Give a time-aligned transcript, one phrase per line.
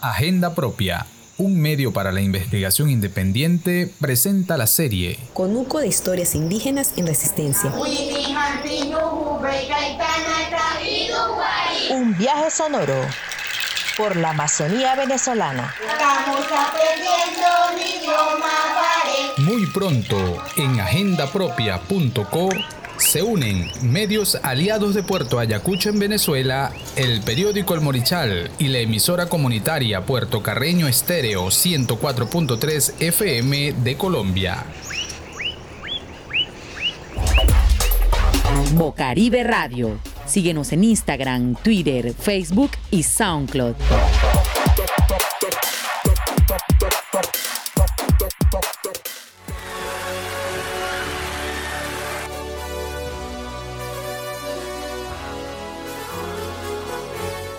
[0.00, 1.06] Agenda propia.
[1.36, 7.72] Un medio para la investigación independiente presenta la serie Conuco de historias indígenas en resistencia.
[11.90, 12.94] Un viaje sonoro
[13.96, 15.74] por la Amazonía venezolana.
[15.80, 18.50] Estamos aprendiendo un idioma
[19.38, 22.48] Muy pronto en agendapropia.co
[23.04, 28.78] se unen medios aliados de Puerto Ayacucho en Venezuela, el periódico El Morichal y la
[28.78, 34.64] emisora comunitaria Puerto Carreño Estéreo 104.3 FM de Colombia.
[38.72, 39.98] Bocaribe Radio.
[40.26, 43.74] Síguenos en Instagram, Twitter, Facebook y SoundCloud.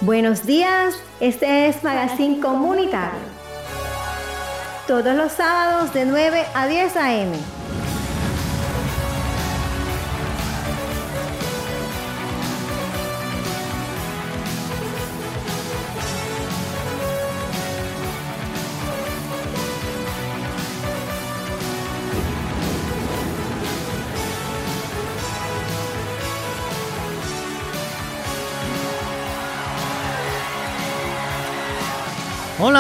[0.06, 3.18] Buenos días, este es Magazine Comunitario.
[4.86, 7.36] Todos los sábados de 9 a 10 a.m.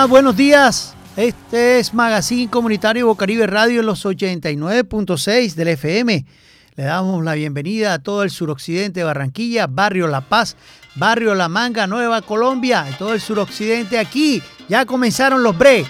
[0.03, 0.93] Buenos días.
[1.15, 6.25] Este es Magazine Comunitario Bocaribe Radio en los 89.6 del FM.
[6.75, 10.57] Le damos la bienvenida a todo el suroccidente de Barranquilla, Barrio La Paz,
[10.95, 14.43] Barrio La Manga, Nueva Colombia, todo el suroccidente aquí.
[14.67, 15.85] Ya comenzaron los bre.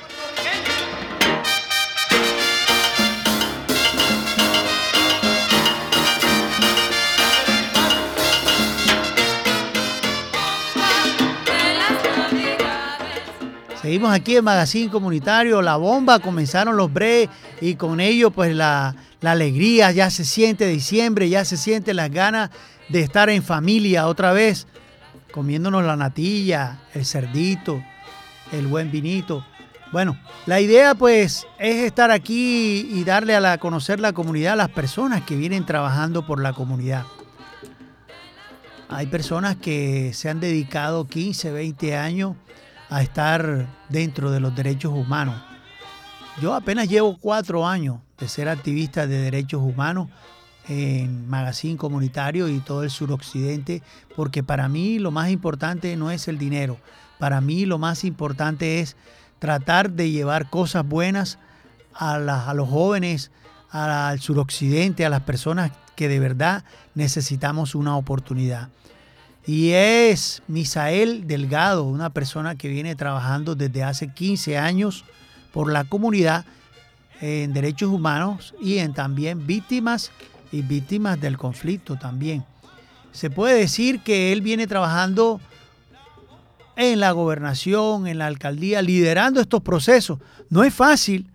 [13.86, 17.30] Seguimos aquí en Magazine Comunitario, La Bomba, comenzaron los bre
[17.62, 22.10] y con ello pues la, la alegría, ya se siente diciembre, ya se siente las
[22.10, 22.50] ganas
[22.90, 24.66] de estar en familia otra vez,
[25.32, 27.80] comiéndonos la natilla, el cerdito,
[28.52, 29.46] el buen vinito.
[29.92, 30.18] Bueno,
[30.48, 34.70] la idea pues es estar aquí y darle a, la, conocer la comunidad a las
[34.70, 37.04] personas que vienen trabajando por la comunidad.
[38.90, 42.36] Hay personas que se han dedicado 15, 20 años
[42.90, 45.36] a estar dentro de los derechos humanos.
[46.42, 50.10] Yo apenas llevo cuatro años de ser activista de derechos humanos
[50.68, 53.82] en Magazine Comunitario y todo el suroccidente,
[54.16, 56.78] porque para mí lo más importante no es el dinero,
[57.20, 58.96] para mí lo más importante es
[59.40, 61.38] tratar de llevar cosas buenas
[61.94, 62.18] a,
[62.54, 63.32] los jóvenes,
[63.70, 66.64] al suroccidente, a las personas que de verdad
[66.94, 68.70] necesitamos una oportunidad.
[69.48, 75.06] Y es Misael Delgado, una persona que viene trabajando desde hace 15 años
[75.54, 76.46] por la comunidad
[77.22, 80.12] en derechos humanos y en también víctimas
[80.52, 82.44] y víctimas del conflicto también.
[83.12, 85.40] Se puede decir que él viene trabajando
[86.76, 90.20] en la gobernación, en la alcaldía, liderando estos procesos.
[90.50, 91.32] No es fácil.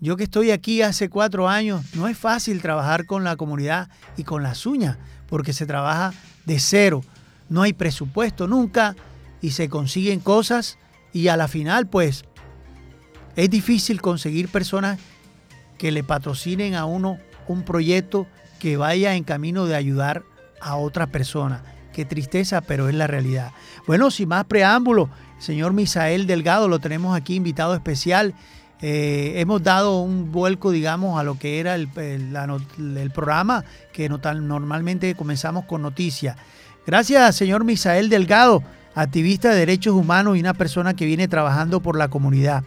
[0.00, 4.24] Yo que estoy aquí hace cuatro años, no es fácil trabajar con la comunidad y
[4.24, 4.98] con las uñas,
[5.28, 6.12] porque se trabaja
[6.44, 7.02] de cero
[7.48, 8.96] no hay presupuesto nunca
[9.40, 10.78] y se consiguen cosas
[11.12, 12.24] y a la final pues
[13.36, 14.98] es difícil conseguir personas
[15.78, 17.18] que le patrocinen a uno
[17.48, 18.26] un proyecto
[18.58, 20.22] que vaya en camino de ayudar
[20.60, 21.62] a otra persona.
[21.92, 23.52] Qué tristeza, pero es la realidad.
[23.86, 28.34] Bueno, sin más preámbulo, señor Misael Delgado lo tenemos aquí invitado especial.
[28.80, 31.88] Eh, hemos dado un vuelco, digamos, a lo que era el,
[33.14, 36.36] programa, que normalmente comenzamos con noticias.
[36.86, 38.62] Gracias, señor Misael Delgado,
[38.94, 42.62] activista de derechos humanos y una persona que viene trabajando por la comunidad.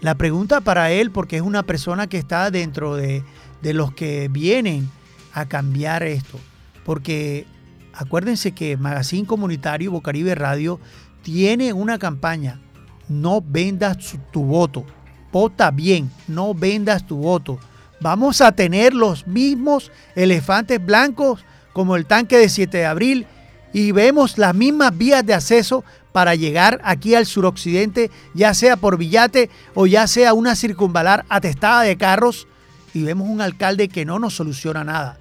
[0.00, 3.24] La pregunta para él, porque es una persona que está dentro de,
[3.62, 4.88] de los que vienen
[5.32, 6.38] a cambiar esto,
[6.84, 7.44] porque
[7.92, 10.78] acuérdense que Magazine Comunitario Bocaribe Radio
[11.22, 12.60] tiene una campaña,
[13.08, 14.86] no vendas tu voto,
[15.32, 17.58] vota bien, no vendas tu voto.
[18.00, 23.26] Vamos a tener los mismos elefantes blancos como el tanque de 7 de abril
[23.76, 28.96] y vemos las mismas vías de acceso para llegar aquí al suroccidente, ya sea por
[28.96, 32.48] Villate o ya sea una circunvalar atestada de carros,
[32.94, 35.18] y vemos un alcalde que no nos soluciona nada.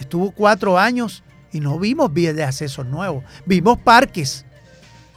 [0.00, 4.44] Estuvo cuatro años y no vimos vías de acceso nuevos, vimos parques,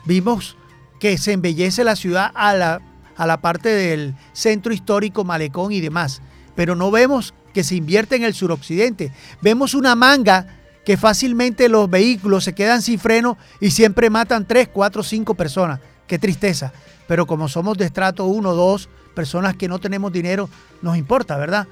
[0.06, 0.57] vimos
[1.00, 2.81] que se embellece la ciudad a la,
[3.17, 6.21] a la parte del centro histórico, malecón y demás,
[6.53, 9.12] pero no vemos que se invierte en el suroccidente.
[9.41, 14.69] Vemos una manga que fácilmente los vehículos se quedan sin freno y siempre matan 3,
[14.74, 15.80] 4, 5 personas.
[16.07, 16.74] qué tristeza.
[17.07, 20.50] Pero como somos de estrato 1, 2, personas que no tenemos dinero,
[20.81, 21.68] nos importa, ¿verdad?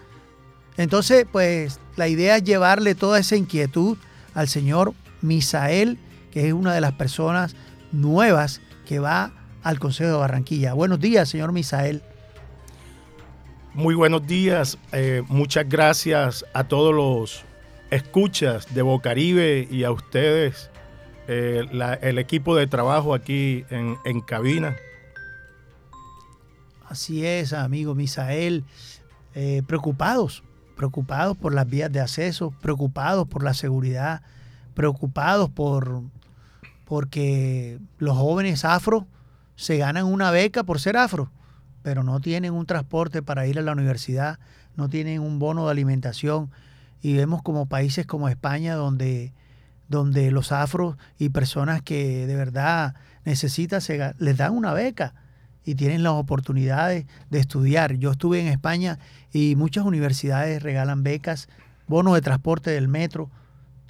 [0.77, 3.97] Entonces, pues la idea es llevarle toda esa inquietud
[4.33, 5.97] al señor Misael,
[6.31, 7.55] que es una de las personas
[7.91, 9.33] nuevas que va
[9.63, 10.73] al Consejo de Barranquilla.
[10.73, 12.01] Buenos días, señor Misael.
[13.73, 14.77] Muy buenos días.
[14.91, 17.48] Eh, muchas gracias a todos los
[17.91, 20.69] escuchas de Bocaribe y a ustedes,
[21.27, 21.65] eh,
[22.01, 24.75] el equipo de trabajo aquí en, en cabina.
[26.87, 28.63] Así es, amigo Misael.
[29.35, 30.43] Eh, preocupados,
[30.75, 34.23] preocupados por las vías de acceso, preocupados por la seguridad,
[34.73, 36.01] preocupados por
[36.85, 39.05] porque los jóvenes afro
[39.55, 41.29] se ganan una beca por ser afro,
[41.83, 44.39] pero no tienen un transporte para ir a la universidad,
[44.75, 46.49] no tienen un bono de alimentación
[47.01, 49.33] y vemos como países como España donde
[49.89, 52.93] donde los afros y personas que de verdad
[53.25, 55.15] necesitan se, les dan una beca
[55.65, 57.95] y tienen las oportunidades de estudiar.
[57.95, 58.99] Yo estuve en España
[59.33, 61.49] y muchas universidades regalan becas,
[61.87, 63.29] bonos de transporte del metro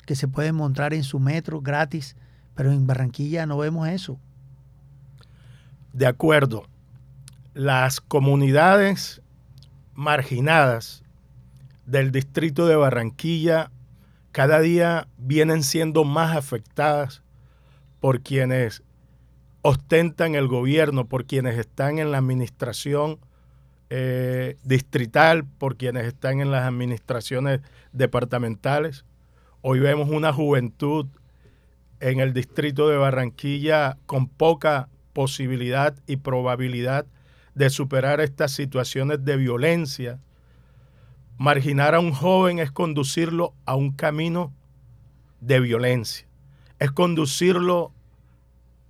[0.05, 2.15] que se pueden montar en su metro gratis,
[2.55, 4.17] pero en Barranquilla no vemos eso.
[5.93, 6.63] De acuerdo.
[7.53, 9.21] Las comunidades
[9.95, 11.03] marginadas
[11.89, 13.71] del distrito de Barranquilla
[14.31, 17.23] cada día vienen siendo más afectadas
[17.99, 18.83] por quienes
[19.61, 23.19] ostentan el gobierno, por quienes están en la administración
[23.89, 29.03] eh, distrital, por quienes están en las administraciones departamentales.
[29.61, 31.07] Hoy vemos una juventud
[31.99, 37.07] en el distrito de Barranquilla con poca posibilidad y probabilidad
[37.55, 40.19] de superar estas situaciones de violencia.
[41.39, 44.53] Marginar a un joven es conducirlo a un camino
[45.39, 46.27] de violencia,
[46.79, 47.93] es conducirlo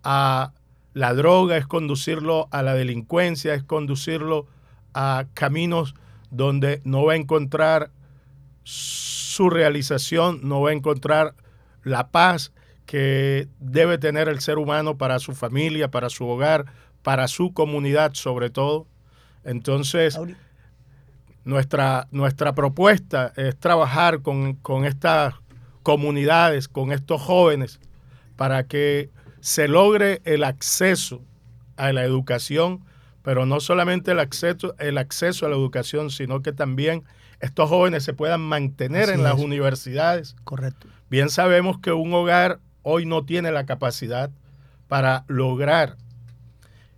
[0.03, 0.53] a
[0.95, 4.47] la droga, es conducirlo a la delincuencia, es conducirlo
[4.95, 5.93] a caminos
[6.31, 7.91] donde no va a encontrar
[8.63, 11.35] su realización, no va a encontrar
[11.83, 12.51] la paz
[12.87, 16.65] que debe tener el ser humano para su familia, para su hogar,
[17.03, 18.87] para su comunidad sobre todo.
[19.43, 20.19] Entonces,
[21.49, 25.33] nuestra, nuestra propuesta es trabajar con, con estas
[25.83, 27.79] comunidades, con estos jóvenes,
[28.35, 29.09] para que
[29.41, 31.21] se logre el acceso
[31.75, 32.85] a la educación,
[33.23, 37.03] pero no solamente el acceso, el acceso a la educación, sino que también
[37.39, 40.35] estos jóvenes se puedan mantener en las universidades.
[40.43, 40.87] Correcto.
[41.09, 44.29] Bien sabemos que un hogar hoy no tiene la capacidad
[44.87, 45.95] para lograr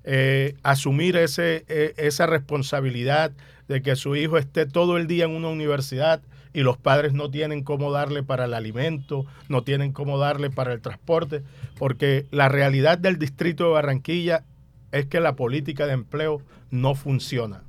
[0.03, 3.31] eh, asumir ese, e, esa responsabilidad
[3.71, 6.21] de que su hijo esté todo el día en una universidad
[6.53, 10.73] y los padres no tienen cómo darle para el alimento, no tienen cómo darle para
[10.73, 11.43] el transporte,
[11.77, 14.43] porque la realidad del distrito de Barranquilla
[14.91, 17.63] es que la política de empleo no funciona.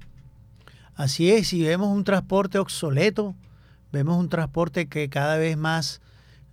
[0.97, 3.37] Así es, si vemos un transporte obsoleto,
[3.93, 6.01] vemos un transporte que cada vez más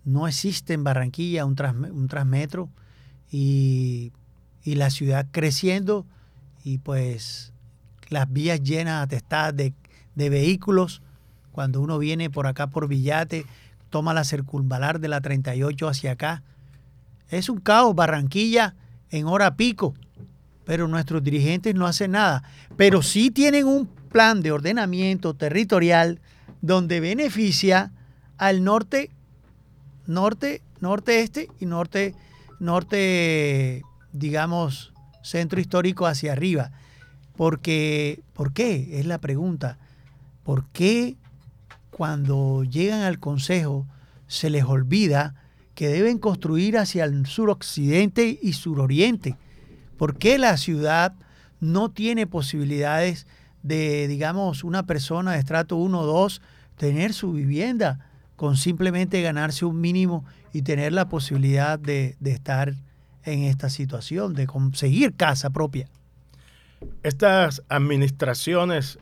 [0.06, 1.56] no existe en Barranquilla, un,
[1.92, 2.70] un transmetro,
[3.32, 4.12] y,
[4.64, 6.06] y, la ciudad creciendo,
[6.64, 7.54] y pues
[8.10, 9.74] las vías llenas, atestadas de,
[10.16, 11.02] de vehículos,
[11.52, 13.46] cuando uno viene por acá por Villate,
[13.90, 16.44] toma la circunvalar de la 38 hacia acá.
[17.30, 18.76] Es un caos, Barranquilla
[19.12, 19.94] en hora pico,
[20.66, 22.44] pero nuestros dirigentes no hacen nada.
[22.78, 26.20] Pero sí tienen un plan de ordenamiento territorial
[26.62, 27.92] donde beneficia
[28.38, 29.12] al norte,
[30.06, 32.16] norte, norte este y norte,
[32.60, 34.94] norte, digamos,
[35.24, 36.72] centro histórico hacia arriba.
[37.40, 39.00] Porque, ¿por qué?
[39.00, 39.78] Es la pregunta.
[40.44, 41.16] ¿Por qué
[41.90, 43.88] cuando llegan al Consejo
[44.28, 45.36] se les olvida
[45.74, 49.38] que deben construir hacia el suroccidente y suroriente.
[49.98, 51.14] ¿Por qué la ciudad
[51.62, 53.26] no tiene posibilidades
[53.64, 56.42] de, digamos, una persona de estrato 1 o 2
[56.76, 58.06] tener su vivienda
[58.36, 62.74] con simplemente ganarse un mínimo y tener la posibilidad de, de estar
[63.24, 65.88] en esta situación, de conseguir casa propia?
[67.04, 69.00] Estas administraciones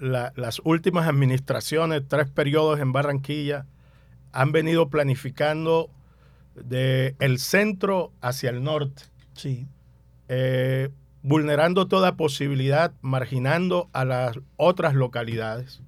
[0.00, 3.66] las últimas administraciones, tres periodos en Barranquilla,
[4.32, 5.90] han venido planificando
[6.54, 9.02] de el centro hacia el norte.
[9.34, 9.66] Sí.
[10.28, 10.88] Eh,
[11.22, 15.82] vulnerando toda posibilidad, marginando a las otras localidades.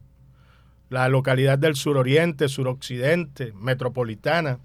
[0.90, 4.58] La localidad del suroriente, suroccidente, metropolitana,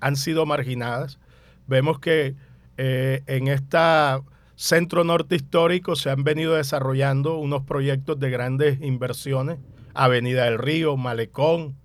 [0.00, 1.20] han sido marginadas.
[1.68, 2.34] Vemos que
[2.76, 4.20] eh, en esta
[4.60, 9.58] Centro Norte Histórico se han venido desarrollando unos proyectos de grandes inversiones,
[9.94, 11.76] Avenida del Río, Malecón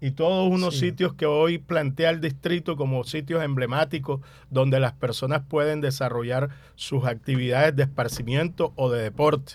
[0.00, 0.86] y todos unos Sí.
[0.90, 7.04] sitios que hoy plantea el distrito como sitios emblemáticos donde las personas pueden desarrollar sus
[7.04, 9.52] actividades de esparcimiento o de deporte.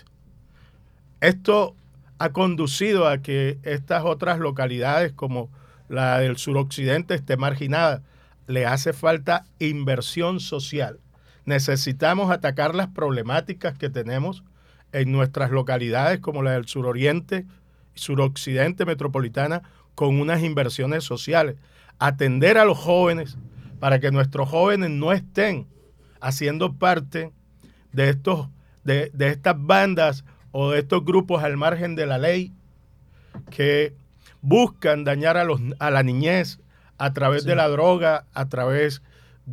[1.20, 1.76] Esto
[2.18, 5.50] ha conducido a que estas otras localidades como
[5.90, 8.02] la del suroccidente esté marginada.
[8.46, 10.98] Le hace falta inversión social.
[11.50, 14.44] Necesitamos atacar las problemáticas que tenemos
[14.92, 17.44] en nuestras localidades como la del suroriente,
[17.94, 19.62] suroccidente metropolitana
[19.96, 21.56] con unas inversiones sociales.
[21.98, 23.36] Atender a los jóvenes
[23.80, 25.66] para que nuestros jóvenes no estén
[26.20, 27.32] haciendo parte
[27.90, 28.48] de, estos,
[28.84, 32.52] de, de estas bandas o de estos grupos al margen de la ley
[33.50, 33.92] que
[34.40, 36.60] buscan dañar a, los, a la niñez
[36.96, 39.02] a través de la droga, a través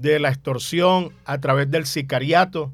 [0.01, 2.71] de la extorsión, a través del sicariato.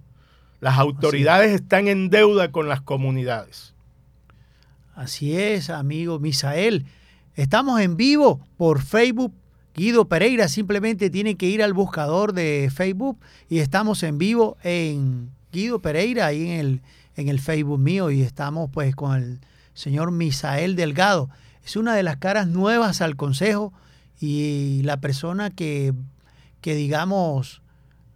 [0.60, 3.74] Las autoridades están en deuda con las comunidades.
[4.96, 6.86] Así es, amigo Misael.
[7.36, 9.34] Estamos en vivo por Facebook.
[9.76, 13.18] Guido Pereira simplemente tiene que ir al buscador de Facebook
[13.50, 16.82] y estamos en vivo en Guido Pereira ahí en el,
[17.16, 19.40] en el Facebook mío y estamos pues con el
[19.74, 21.30] señor Misael Delgado.
[21.66, 23.74] Es una de las caras nuevas al Consejo
[24.20, 25.94] y la persona que,
[26.64, 27.62] que digamos,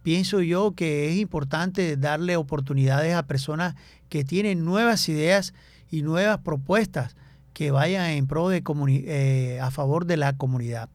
[0.02, 3.74] pienso yo que es importante darle oportunidades a personas
[4.08, 5.52] que tienen nuevas ideas
[5.90, 7.14] y nuevas propuestas
[7.52, 8.62] que vayan en pro de
[9.04, 10.88] eh, a favor de la comunidad.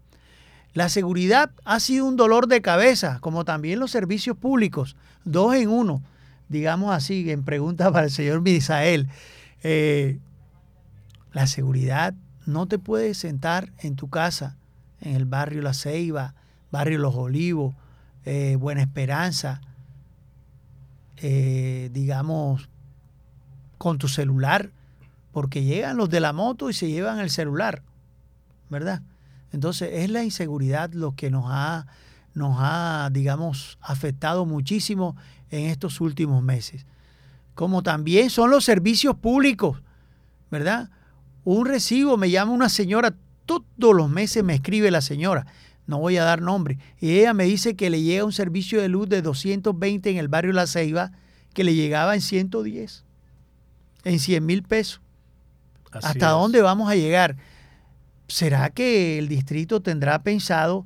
[0.74, 5.69] La seguridad ha sido un dolor de cabeza, como también los servicios públicos, dos en
[5.69, 6.01] uno,
[6.50, 9.10] digamos así, en pregunta para el señor Misael.
[9.62, 10.17] Eh,
[11.33, 12.15] la seguridad
[12.48, 14.57] no te puedes sentar en tu casa,
[15.01, 16.33] en el barrio La Ceiba,
[16.73, 17.75] barrio Los Olivos,
[18.25, 19.61] eh, Buena Esperanza,
[21.17, 22.67] eh, digamos,
[23.77, 24.71] con tu celular,
[25.31, 27.83] porque llegan los de la moto y se llevan el celular,
[28.71, 29.03] ¿verdad?
[29.51, 31.85] Entonces es la inseguridad lo que nos ha,
[32.33, 35.15] nos ha, digamos, afectado muchísimo
[35.51, 36.87] en estos últimos meses.
[37.53, 39.79] Como también son los servicios públicos,
[40.49, 40.89] ¿verdad?
[41.43, 43.13] Un recibo, me llama una señora,
[43.45, 45.45] todos los meses me escribe la señora,
[45.85, 48.87] no voy a dar nombre, y ella me dice que le llega un servicio de
[48.89, 51.11] luz de 220 en el barrio La Ceiba,
[51.53, 53.03] que le llegaba en 110,
[54.05, 55.01] en 100 mil pesos.
[55.91, 56.31] Así ¿Hasta es.
[56.31, 57.35] dónde vamos a llegar?
[58.27, 60.85] ¿Será que el distrito tendrá pensado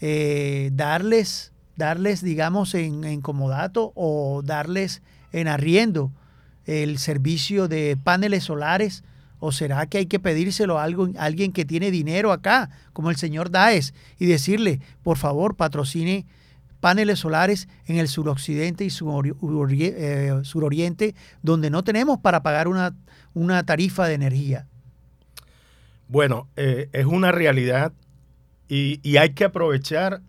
[0.00, 6.12] eh, darles, darles, digamos, en, en comodato o darles en arriendo
[6.66, 9.02] el servicio de paneles solares?
[9.38, 13.50] ¿O será que hay que pedírselo a, alguien que tiene dinero acá, como el señor
[13.50, 16.26] Daes, y decirle, por favor, patrocine
[16.80, 22.94] paneles solares en el suroccidente y eh, suroriente, donde no tenemos para pagar una,
[23.34, 24.66] una tarifa de energía?
[26.08, 27.92] Bueno, eh, es una realidad
[28.70, 30.20] y hay que aprovechar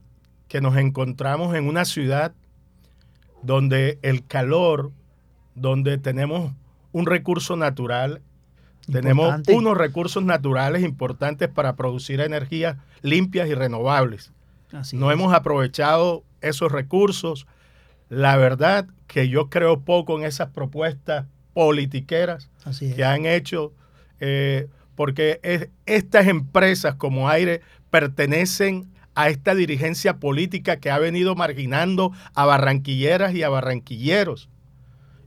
[0.48, 2.34] que nos encontramos en una ciudad
[3.44, 4.92] donde el calor,
[5.56, 6.54] donde tenemos
[6.92, 8.22] un recurso natural,
[8.92, 9.54] tenemos Importante.
[9.54, 14.32] unos recursos naturales importantes para producir energías limpias y renovables.
[14.72, 15.16] Así no es.
[15.16, 17.48] hemos aprovechado esos recursos.
[18.10, 22.96] La verdad que yo creo poco en esas propuestas politiqueras Así es.
[22.96, 23.74] que han hecho,
[24.20, 31.36] eh, porque es- estas empresas como Aire pertenecen a esta dirigencia política que ha venido
[31.36, 34.50] marginando a barranquilleras y a barranquilleros.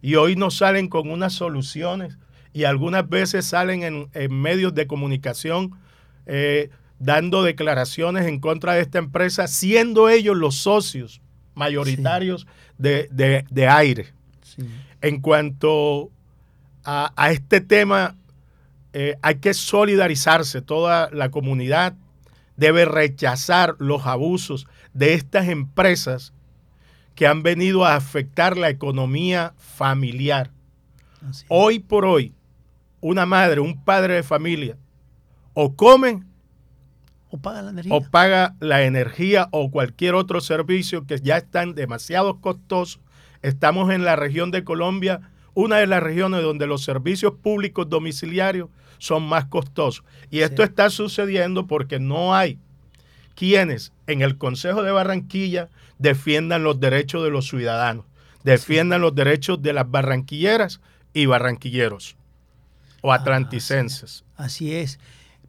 [0.00, 2.16] Y hoy no salen con unas soluciones
[2.52, 5.72] y algunas veces salen en, en medios de comunicación
[6.26, 11.20] eh, dando declaraciones en contra de esta empresa, siendo ellos los socios
[11.54, 12.46] mayoritarios
[12.78, 14.12] de, de- de Aire.
[14.42, 14.62] Sí.
[15.00, 16.10] En cuanto
[16.84, 18.16] a, a este tema,
[18.92, 21.94] eh, hay que solidarizarse, toda la comunidad
[22.56, 26.32] debe rechazar los abusos de estas empresas
[27.14, 30.50] que han venido a afectar la economía familiar.
[31.48, 32.32] Hoy por hoy,
[33.02, 34.78] una madre, un padre de familia,
[35.52, 36.22] o come
[37.30, 37.94] O paga la energía.
[37.94, 43.00] o paga la energía o cualquier otro servicio que ya están demasiado costosos.
[43.42, 45.20] Estamos en la región de Colombia,
[45.54, 48.68] una de las regiones donde los servicios públicos domiciliarios
[48.98, 50.04] son más costosos.
[50.30, 50.68] Y esto Sí.
[50.68, 52.58] está sucediendo porque no hay
[53.34, 55.68] quienes en el Consejo de Barranquilla
[55.98, 58.04] defiendan los derechos de los ciudadanos,
[58.44, 60.80] defiendan los derechos de las barranquilleras
[61.12, 62.16] y barranquilleros
[63.02, 64.24] o Ah, atlanticenses.
[64.36, 64.98] Así es.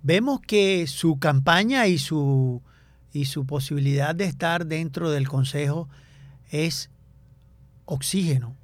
[0.01, 2.61] Vemos que su campaña y su,
[3.13, 5.87] y su posibilidad de estar dentro del Consejo
[6.51, 6.89] es
[7.85, 8.57] oxígeno.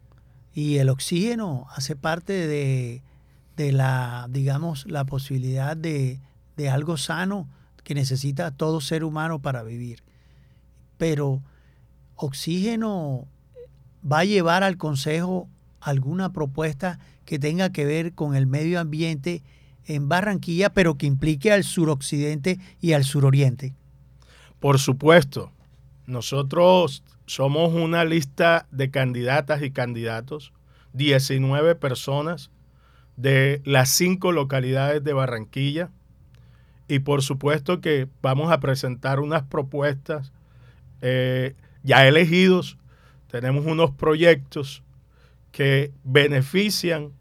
[0.53, 3.01] Y el oxígeno hace parte de,
[3.55, 6.19] de la, digamos, la posibilidad de,
[6.57, 7.47] de algo sano
[7.83, 10.03] que necesita todo ser humano para vivir.
[10.97, 11.41] Pero
[12.15, 13.27] oxígeno
[14.03, 15.47] va a llevar al Consejo
[15.79, 19.43] alguna propuesta que tenga que ver con el medio ambiente
[19.85, 23.75] en Barranquilla, pero que implique al suroccidente y al suroriente.
[24.59, 25.51] Por supuesto,
[26.07, 30.53] nosotros somos una lista de candidatas y candidatos,
[30.93, 32.49] 19 personas
[33.15, 35.91] de las cinco localidades de Barranquilla.
[36.87, 40.31] Y por supuesto que vamos a presentar unas propuestas
[41.01, 42.79] eh, ya elegidos.
[43.29, 44.81] Tenemos unos proyectos
[45.51, 47.11] que benefician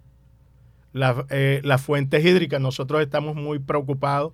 [1.31, 2.61] eh, las fuentes hídricas.
[2.61, 4.33] Nosotros estamos muy preocupados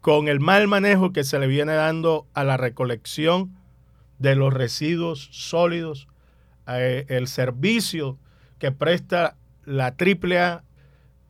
[0.00, 3.56] con el mal manejo que se le viene dando a la recolección
[4.18, 6.08] de los residuos sólidos,
[6.66, 8.18] eh, el servicio
[8.58, 10.62] que presta la AAA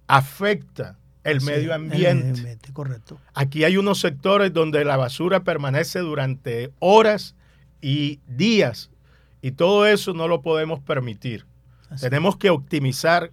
[0.06, 2.58] afecta el medio ambiente.
[2.72, 3.18] correcto.
[3.32, 7.34] Aquí hay unos sectores donde la basura permanece durante horas
[7.80, 8.90] y días
[9.40, 11.46] y todo eso no lo podemos permitir.
[12.00, 13.30] Tenemos que optimizar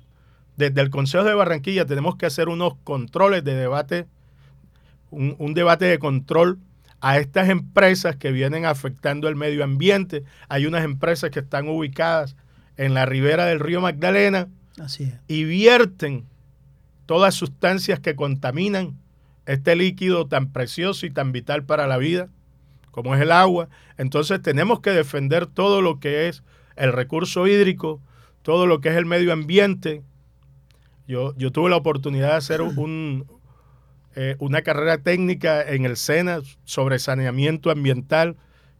[0.57, 4.07] desde el Consejo de Barranquilla, tenemos que hacer unos controles de debate,
[5.09, 6.59] un, un debate de control
[6.99, 10.23] a estas empresas que vienen afectando el medio ambiente.
[10.49, 12.35] Hay unas empresas que están ubicadas
[12.77, 14.47] en la ribera del río Magdalena
[15.27, 16.25] y vierten
[17.05, 18.97] todas sustancias que contaminan
[19.45, 22.29] este líquido tan precioso y tan vital para la vida
[22.91, 23.69] como es el agua.
[23.97, 26.43] Entonces tenemos que defender todo lo que es
[26.75, 28.01] el recurso hídrico,
[28.43, 30.03] todo lo que es el medio ambiente.
[31.11, 33.27] Yo, yo tuve la oportunidad de hacer un,
[34.15, 38.37] eh, una carrera técnica en el SENA sobre saneamiento ambiental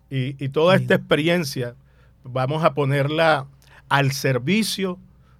[0.09, 1.75] y, y toda esta experiencia
[2.23, 3.47] vamos a ponerla
[3.89, 4.97] al servicio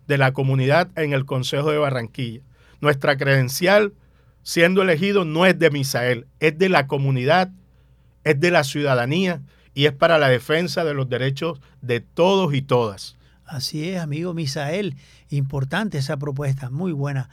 [0.08, 2.42] de la comunidad en el Consejo de Barranquilla.
[2.82, 3.94] Nuestra credencial,
[4.44, 7.52] siendo elegido, no es de Misael, es de la comunidad,
[8.26, 9.42] es de la ciudadanía
[9.74, 13.16] y es para la defensa de los derechos de todos y todas.
[13.52, 14.96] Así es, amigo Misael.
[15.30, 17.30] Importante esa propuesta, muy buena.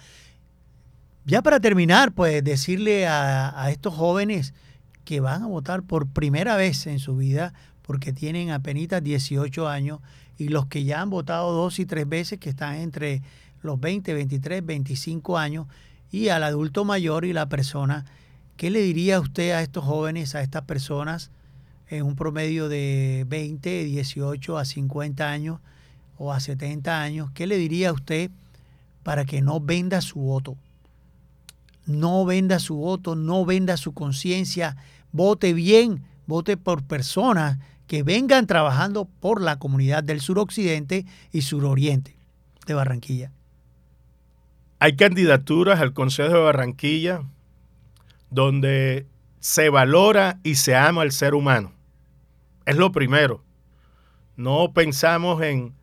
[1.24, 4.52] Ya para terminar, pues decirle a, estos jóvenes
[5.04, 10.00] que van a votar por primera vez en su vida, porque tienen apenas 18 años,
[10.36, 13.22] y los que ya han votado dos y tres veces, que están entre
[13.62, 15.68] los 20, 23, 25 años,
[16.10, 18.06] y al adulto mayor y la persona,
[18.56, 21.30] ¿qué le diría usted a estos jóvenes, a estas personas,
[21.86, 25.60] en un promedio de 20, 18 a 50 años
[26.18, 27.30] o a 70 años?
[27.32, 28.30] ¿Qué le diría a usted
[29.02, 30.56] para que no venda su voto?
[31.86, 34.76] No venda su voto, no venda su conciencia,
[35.12, 42.16] vote bien, vote por personas que vengan trabajando por la comunidad del suroccidente y suroriente
[42.66, 43.32] de Barranquilla.
[44.78, 47.22] Hay candidaturas al Consejo de Barranquilla
[48.30, 49.06] donde
[49.40, 51.72] se valora y se ama al ser humano.
[52.66, 53.42] Es lo primero.
[54.36, 55.74] No pensamos en,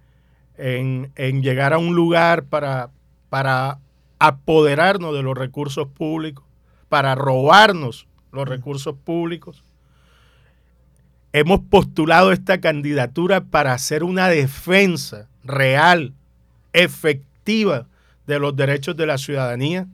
[0.58, 2.90] en, en llegar a un lugar para,
[3.30, 3.80] para
[4.20, 6.46] apoderarnos de los recursos públicos,
[6.90, 9.64] para robarnos los recursos públicos,
[11.34, 16.14] hemos postulado esta candidatura para hacer una defensa real,
[16.74, 17.88] efectiva
[18.26, 19.88] de los derechos de la ciudadanía.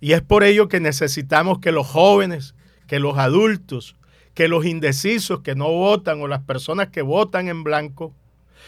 [0.00, 2.54] Y es por ello que necesitamos que los jóvenes,
[2.86, 3.96] que los adultos,
[4.34, 8.12] que los indecisos que no votan o las personas que votan en blanco,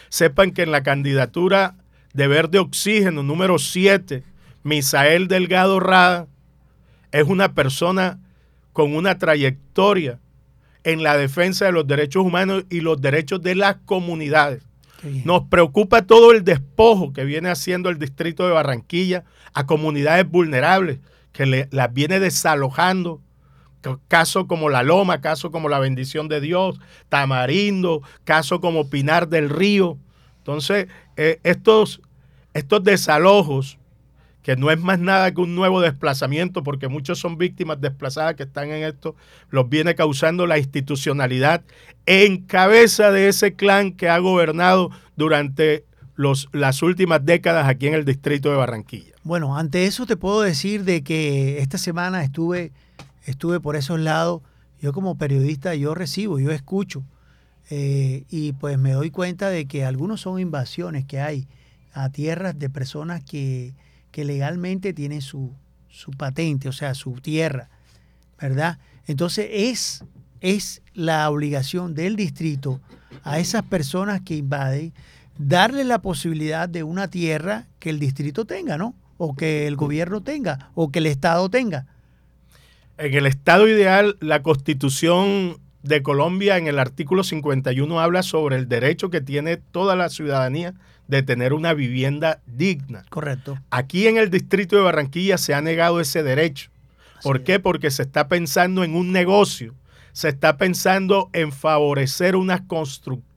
[0.09, 1.75] sepan que en la candidatura
[2.13, 4.23] de Verde Oxígeno número 7,
[4.63, 6.27] Misael Delgado Rada,
[7.11, 8.19] es una persona
[8.73, 10.19] con una trayectoria
[10.83, 14.63] en la defensa de los derechos humanos y los derechos de las comunidades.
[15.25, 19.23] Nos preocupa todo el despojo que viene haciendo el distrito de Barranquilla
[19.53, 20.99] a comunidades vulnerables,
[21.33, 23.19] que las viene desalojando.
[24.07, 29.49] Casos como La Loma, casos como La Bendición de Dios, Tamarindo, casos como Pinar del
[29.49, 29.97] Río.
[30.37, 32.01] Entonces, eh, estos,
[32.53, 33.77] estos desalojos
[34.41, 38.43] que no es más nada que un nuevo desplazamiento, porque muchos son víctimas desplazadas que
[38.43, 39.15] están en esto,
[39.49, 41.63] los viene causando la institucionalidad
[42.05, 47.93] en cabeza de ese clan que ha gobernado durante los, las últimas décadas aquí en
[47.93, 49.13] el distrito de Barranquilla.
[49.23, 52.71] Bueno, ante eso te puedo decir de que esta semana estuve,
[53.23, 54.41] estuve por esos lados,
[54.79, 57.03] yo como periodista yo recibo, yo escucho,
[57.69, 61.47] eh, y pues me doy cuenta de que algunos son invasiones que hay
[61.93, 63.73] a tierras de personas que
[64.11, 65.51] que legalmente tiene su,
[65.89, 67.69] su patente, o sea, su tierra,
[68.39, 68.77] ¿verdad?
[69.07, 70.03] Entonces es,
[70.41, 72.79] es la obligación del distrito
[73.23, 74.93] a esas personas que invaden
[75.37, 78.93] darle la posibilidad de una tierra que el distrito tenga, ¿no?
[79.17, 81.87] O que el gobierno tenga, o que el Estado tenga.
[83.01, 88.69] En el estado ideal, la constitución de Colombia en el artículo 51 habla sobre el
[88.69, 90.75] derecho que tiene toda la ciudadanía
[91.07, 93.03] de tener una vivienda digna.
[93.09, 93.57] Correcto.
[93.71, 96.69] Aquí en el distrito de Barranquilla se ha negado ese derecho.
[97.23, 97.59] ¿Por qué?
[97.59, 99.73] Porque se está pensando en un negocio,
[100.11, 103.30] se está pensando en favorecer unas constructoras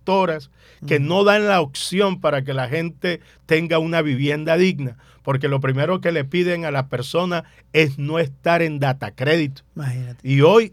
[0.87, 5.61] que no dan la opción para que la gente tenga una vivienda digna, porque lo
[5.61, 9.62] primero que le piden a la persona es no estar en data crédito.
[9.75, 10.29] Imagínate.
[10.29, 10.73] Y hoy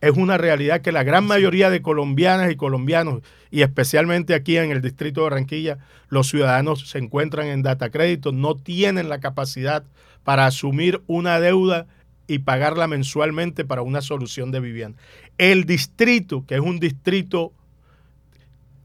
[0.00, 4.70] es una realidad que la gran mayoría de colombianas y colombianos, y especialmente aquí en
[4.70, 9.84] el distrito de Barranquilla, los ciudadanos se encuentran en data crédito, no tienen la capacidad
[10.22, 11.86] para asumir una deuda
[12.26, 15.00] y pagarla mensualmente para una solución de vivienda.
[15.38, 17.52] El distrito, que es un distrito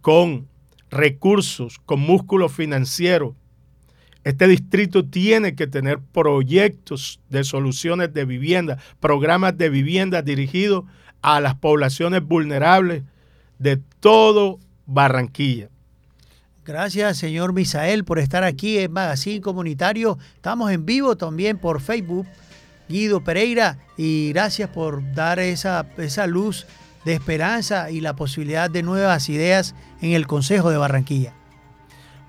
[0.02, 0.48] con
[0.90, 3.36] recursos, con músculo financiero,
[4.24, 10.84] este distrito tiene que tener proyectos de soluciones de vivienda, programas de vivienda dirigidos
[11.22, 13.04] a las poblaciones vulnerables
[13.60, 15.70] de todo Barranquilla.
[16.66, 20.18] Gracias, señor Misael, por estar aquí en Magazine Comunitario.
[20.36, 22.28] Estamos en vivo también por Facebook,
[22.88, 26.68] Guido Pereira, y gracias por dar esa, esa luz
[27.06, 31.34] de esperanza y la posibilidad de nuevas ideas en el Consejo de Barranquilla.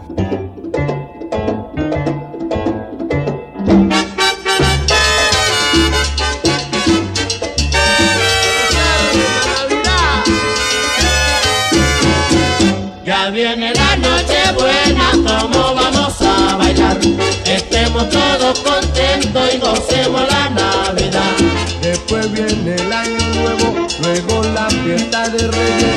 [13.06, 16.98] Ya viene la noche buena, ¿cómo vamos a bailar?
[17.46, 21.32] Estemos todos contentos y gocemos la Navidad.
[21.80, 23.27] Después viene el año
[24.00, 25.96] luego la fiesta de reyes.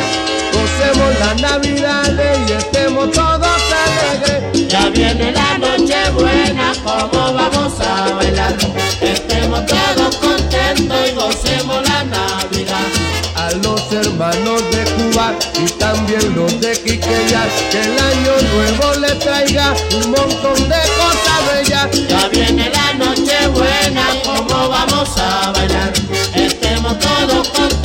[0.54, 2.14] Gocemos la Navidad
[2.48, 3.48] y estemos todos
[3.86, 4.68] alegres.
[4.68, 8.56] Ya viene la noche buena, ¿cómo vamos a bailar?
[9.02, 12.88] Estemos todos contentos y gocemos la Navidad.
[13.36, 19.20] A los hermanos de Cuba y también los de Quiqueya, que el año nuevo les
[19.20, 22.08] traiga un montón de cosas bellas.
[22.08, 25.94] Ya viene la noche buena, ¿cómo vamos a bailar?
[26.36, 27.81] Estemos todos contentos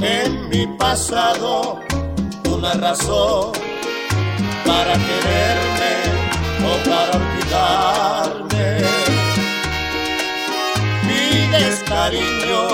[0.00, 1.80] en mi pasado
[2.50, 3.52] una razón
[4.66, 5.92] para quererme
[6.64, 8.78] o para olvidarme,
[11.06, 12.68] pides cariño,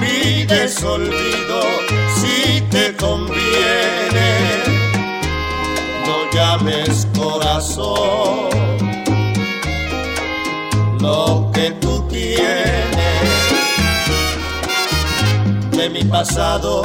[0.00, 1.60] pides olvido,
[2.16, 4.30] si te conviene,
[6.06, 8.48] no llames corazón.
[11.00, 12.87] Lo que tú tienes
[15.78, 16.82] de mi pasado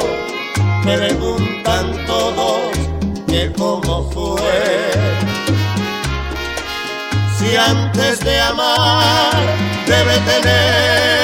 [0.84, 2.60] me preguntan todos
[3.26, 4.92] que cómo fue.
[7.36, 9.32] Si antes de amar
[9.86, 11.23] debe tenerse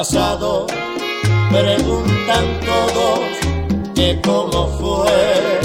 [0.00, 0.66] pasado,
[1.50, 3.20] preguntan todos
[3.94, 5.60] que cómo fue.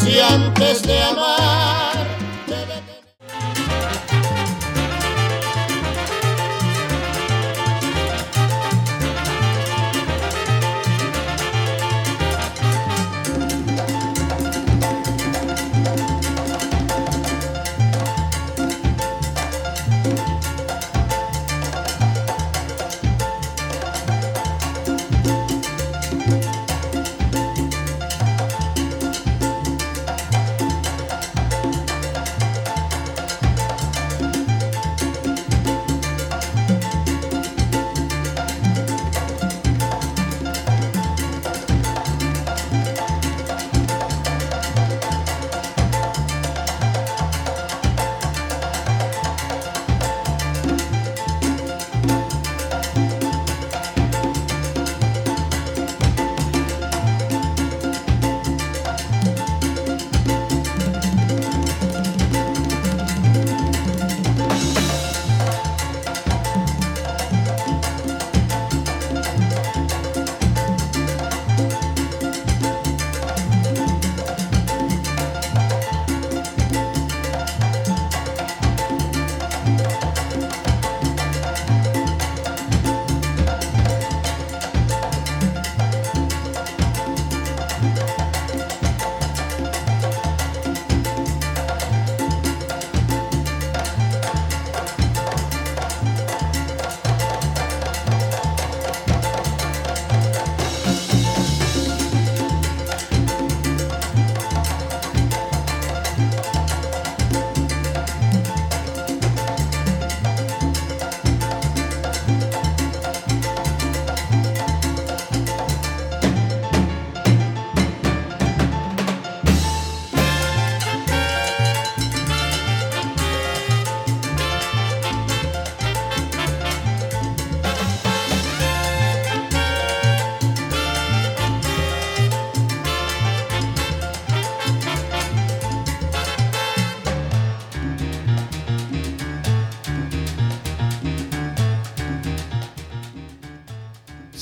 [0.00, 1.33] Si antes de amar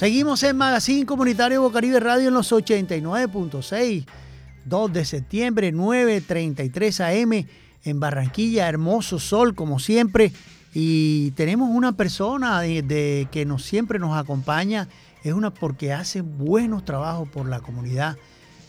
[0.02, 4.04] Seguimos en Magazine Comunitario Bocaribe Radio en los 89.6.
[4.64, 7.46] 2 de septiembre, 9.33 AM
[7.84, 8.68] en Barranquilla.
[8.68, 10.32] Hermoso sol, como siempre.
[10.74, 14.88] Y tenemos una persona de, que nos, siempre nos acompaña.
[15.22, 18.16] Es una porque hace buenos trabajos por la comunidad.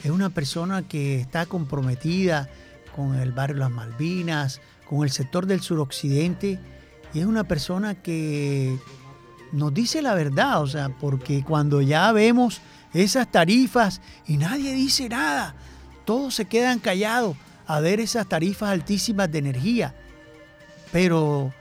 [0.03, 2.47] Es una persona que está comprometida
[2.95, 6.59] con el barrio Las Malvinas, con el sector del suroccidente.
[7.11, 8.77] Y es una persona que
[9.53, 12.59] nos dice la verdad, o sea, porque cuando ya vemos
[12.93, 15.55] esas tarifas y nadie dice nada,
[16.05, 19.95] todos se quedan callados a ver esas tarifas altísimas de energía.
[20.91, 21.53] Pero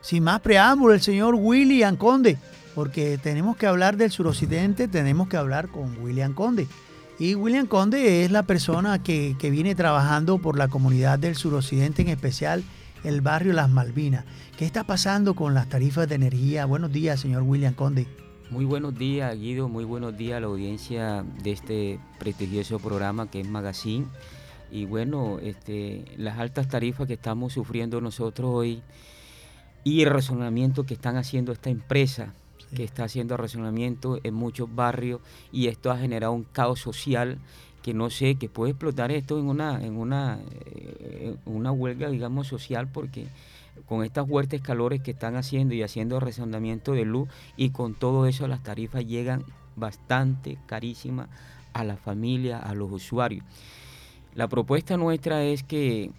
[0.00, 2.38] sin más preámbulo, el señor William Conde,
[2.74, 6.66] porque tenemos que hablar del suroccidente, tenemos que hablar con William Conde.
[7.18, 12.02] Y William Conde es la persona que, que viene trabajando por la comunidad del suroccidente,
[12.02, 12.64] en especial
[13.04, 14.24] el barrio Las Malvinas.
[14.56, 16.66] ¿Qué está pasando con las tarifas de energía?
[16.66, 18.06] Buenos días, señor William Conde.
[18.50, 19.68] Muy buenos días, Guido.
[19.68, 24.06] Muy buenos días a la audiencia de este prestigioso programa que es Magazine.
[24.70, 28.82] Y bueno, este, las altas tarifas que estamos sufriendo nosotros hoy
[29.84, 32.34] y el razonamiento que están haciendo esta empresa,
[32.74, 37.38] que está haciendo razonamiento en muchos barrios y esto ha generado un caos social
[37.82, 42.08] que no sé, que puede explotar esto en una, en una, eh, en una huelga,
[42.08, 43.26] digamos, social, porque
[43.86, 48.26] con estas fuertes calores que están haciendo y haciendo razonamiento de luz y con todo
[48.26, 49.44] eso las tarifas llegan
[49.76, 51.28] bastante carísimas
[51.72, 53.44] a la familia, a los usuarios.
[54.34, 56.10] La propuesta nuestra es que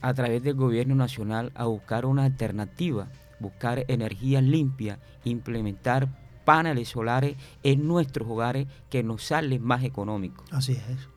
[0.00, 3.08] a través del gobierno nacional a buscar una alternativa,
[3.40, 6.08] buscar energía limpia, implementar
[6.44, 10.44] paneles solares en nuestros hogares que nos sale más económico.
[10.50, 11.08] Así es.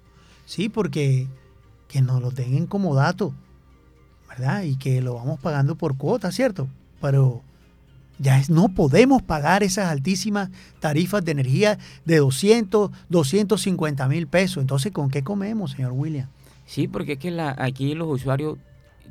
[0.46, 1.28] Sí, porque
[1.88, 3.34] que nos lo den como dato,
[4.30, 4.64] ¿verdad?
[4.64, 6.68] Y que lo vamos pagando por cuota, ¿cierto?
[7.02, 7.42] Pero
[8.18, 14.62] ya es, no podemos pagar esas altísimas tarifas de energía de 200, 250 mil pesos.
[14.62, 16.28] Entonces, ¿con qué comemos, señor William?
[16.66, 18.58] Sí, porque es que la- aquí los usuarios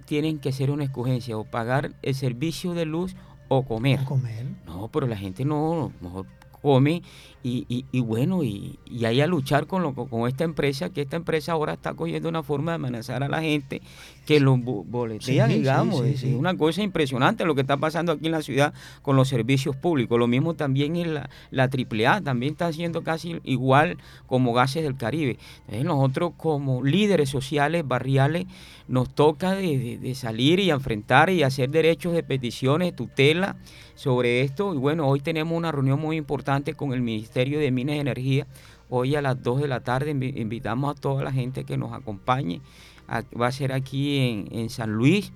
[0.07, 3.15] tienen que hacer una escogencia, o pagar el servicio de luz
[3.59, 4.05] o comer.
[4.05, 4.47] comer.
[4.67, 6.27] No, pero la gente no, mejor
[6.63, 7.03] come
[7.43, 11.03] y, y- y bueno, y, y ahí a luchar con, lo, con esta empresa, que
[11.03, 13.83] esta empresa ahora está cogiendo una forma de amenazar a la gente
[14.27, 16.01] que los bo- boletean, Sí, digamos.
[16.17, 19.29] sí, es una cosa impresionante lo que está pasando aquí en la ciudad con los
[19.29, 20.19] servicios públicos.
[20.19, 24.97] Lo mismo también en la, la AAA, también está haciendo casi igual como Gases del
[24.97, 25.37] Caribe.
[25.67, 28.47] Entonces nosotros como líderes sociales, barriales,
[28.89, 33.57] nos toca de, de- de salir y enfrentar y hacer derechos de peticiones, tutela
[33.95, 34.75] sobre esto.
[34.75, 38.47] Y bueno, hoy tenemos una reunión muy importante con el Ministerio de Minas y Energía.
[38.91, 41.93] Hoy a las 2 de la tarde invi- invitamos a toda la gente que nos
[41.93, 42.61] acompañe.
[43.09, 45.33] Va a ser aquí en, en San Luis.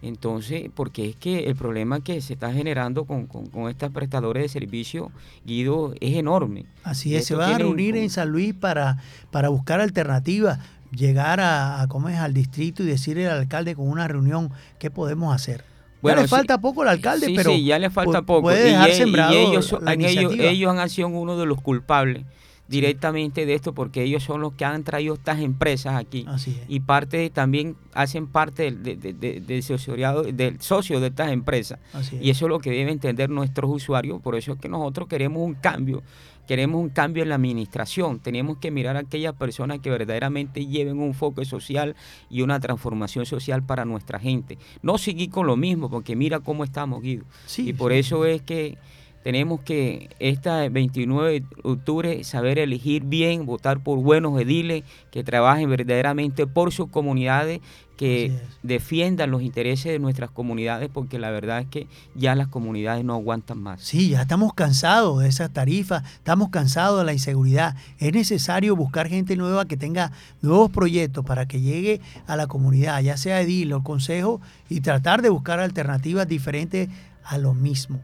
[0.00, 4.42] Entonces, porque es que el problema que se está generando con, con, con estos prestadores
[4.42, 5.12] de servicio,
[5.46, 6.66] Guido, es enorme.
[6.82, 8.98] Así es, se van a reunir en San Luis para,
[9.30, 10.58] para buscar alternativas,
[10.90, 12.16] llegar a, a, ¿cómo es?
[12.18, 15.64] al distrito y decirle al alcalde con una reunión qué podemos hacer.
[16.00, 18.42] Bueno, ya le sí, falta poco al alcalde, sí, pero sí, ya le falta poco.
[18.42, 20.44] puede dejar e- y sembrado ellos, la iniciativa.
[20.46, 22.24] ellos han sido uno de los culpables
[22.68, 26.24] directamente de esto porque ellos son los que han traído estas empresas aquí.
[26.28, 26.70] Así es.
[26.70, 31.30] y parte también hacen parte del, de- de- de- del socioriado- del socio de estas
[31.32, 31.78] empresas.
[31.92, 32.22] Así es.
[32.22, 34.20] y eso es lo que deben entender nuestros usuarios.
[34.22, 36.02] Por eso es que nosotros queremos un cambio
[36.44, 38.18] queremos un cambio en la administración.
[38.18, 41.94] Tenemos que mirar a aquellas personas que verdaderamente lleven un foco social
[42.28, 44.58] y una transformación social para nuestra gente.
[44.82, 47.24] No seguir con lo mismo porque mira cómo estamos Guido.
[47.46, 48.76] Sí, y por sí, eso es que
[49.22, 55.70] tenemos que esta 29 de octubre saber elegir bien, votar por buenos ediles que trabajen
[55.70, 57.60] verdaderamente por sus comunidades,
[57.96, 58.32] que
[58.64, 63.14] defiendan los intereses de nuestras comunidades, porque la verdad es que ya las comunidades no
[63.14, 63.80] aguantan más.
[63.80, 67.76] Sí, ya estamos cansados de esas tarifas, estamos cansados de la inseguridad.
[67.98, 73.00] Es necesario buscar gente nueva que tenga nuevos proyectos para que llegue a la comunidad,
[73.02, 76.88] ya sea edil o consejo, y tratar de buscar alternativas diferentes
[77.22, 78.02] a lo mismo.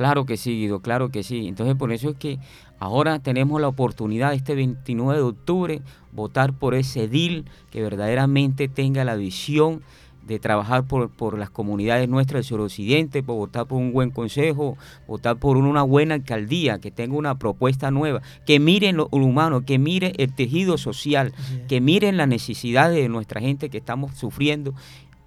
[0.00, 1.46] Claro que sí, Guido, claro que sí.
[1.46, 2.38] Entonces por eso es que
[2.78, 9.04] ahora tenemos la oportunidad este 29 de octubre votar por ese edil que verdaderamente tenga
[9.04, 9.82] la visión
[10.26, 14.78] de trabajar por, por las comunidades nuestras del suroccidente, por votar por un buen consejo,
[15.06, 19.78] votar por una buena alcaldía, que tenga una propuesta nueva, que miren lo humano, que
[19.78, 21.34] mire el tejido social,
[21.68, 24.72] que miren las necesidades de nuestra gente que estamos sufriendo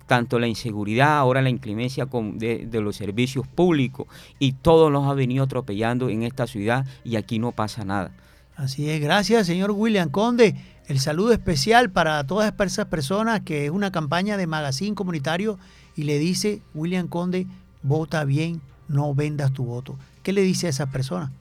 [0.07, 4.07] tanto la inseguridad, ahora la inclemencia de, de los servicios públicos
[4.39, 8.11] y todo nos ha venido atropellando en esta ciudad y aquí no pasa nada.
[8.55, 10.55] Así es, gracias señor William Conde.
[10.87, 15.57] El saludo especial para todas esas personas que es una campaña de magazine comunitario
[15.95, 17.47] y le dice William Conde,
[17.83, 19.97] vota bien, no vendas tu voto.
[20.23, 21.31] ¿Qué le dice a esas personas?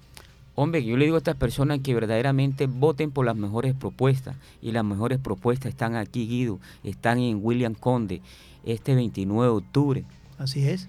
[0.55, 4.73] Hombre, yo le digo a estas personas que verdaderamente voten por las mejores propuestas y
[4.73, 8.21] las mejores propuestas están aquí, Guido, están en William Conde
[8.65, 10.05] este 29 de octubre.
[10.39, 10.89] Así es.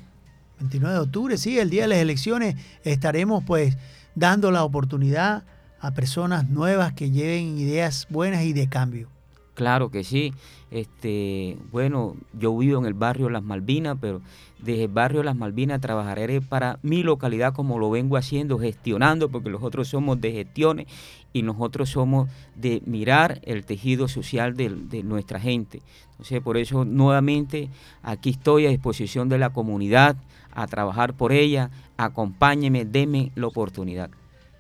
[0.60, 3.78] 29 de octubre, sí, el día de las elecciones estaremos pues
[4.16, 5.44] dando la oportunidad
[5.80, 9.10] a personas nuevas que lleven ideas buenas y de cambio.
[9.56, 10.34] Claro que sí.
[10.72, 14.22] Este, bueno, yo vivo en el barrio Las Malvinas, pero
[14.60, 19.50] desde el barrio Las Malvinas trabajaré para mi localidad como lo vengo haciendo, gestionando, porque
[19.50, 20.88] nosotros somos de gestiones
[21.34, 25.82] y nosotros somos de mirar el tejido social de, de nuestra gente.
[26.12, 27.70] Entonces, por eso nuevamente
[28.04, 30.16] aquí estoy a disposición de la comunidad,
[30.54, 31.72] a trabajar por ella.
[31.98, 34.10] Acompáñeme, deme la oportunidad.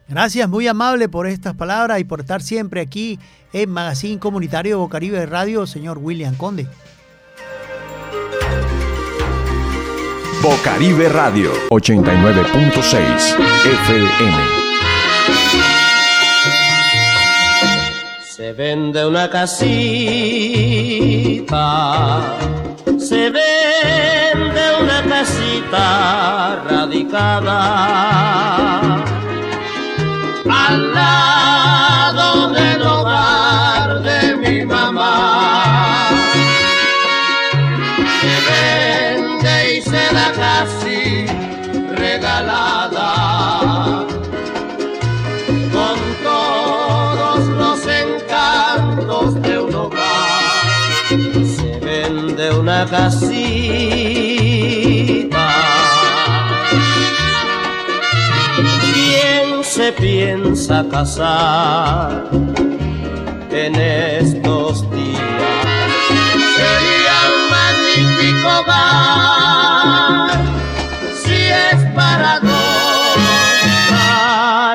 [0.09, 3.19] Gracias, muy amable por estas palabras y por estar siempre aquí
[3.53, 6.67] en Magazine Comunitario Bocaribe de Radio, señor William Conde.
[10.41, 13.39] Bocaribe Radio 89.6
[13.87, 15.72] FM.
[18.43, 19.55] Se vende una casita,
[22.99, 27.61] se vende una casita radicada
[52.85, 53.43] casita.
[58.93, 62.29] ¿Quién se piensa casar
[63.51, 65.21] en estos días?
[66.55, 70.31] Sería un magnífico hogar
[71.23, 73.17] si es para dos,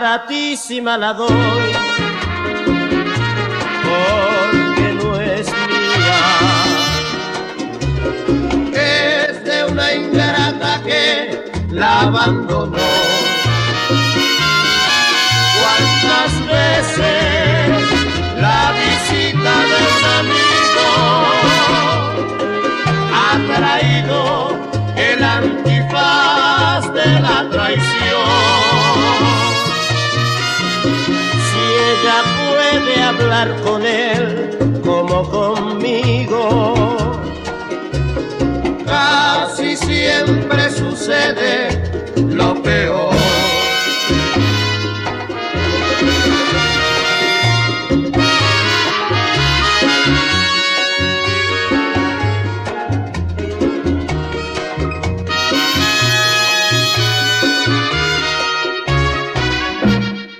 [0.00, 1.28] baratísima la doy,
[11.78, 12.76] la abandonó.
[15.58, 17.72] Muchas veces
[18.40, 20.88] la visita de un amigo
[23.14, 24.18] ha traído
[24.96, 28.28] el antifaz de la traición.
[31.46, 36.77] Si ella puede hablar con él como conmigo,
[39.78, 41.68] siempre sucede
[42.16, 43.14] lo peor.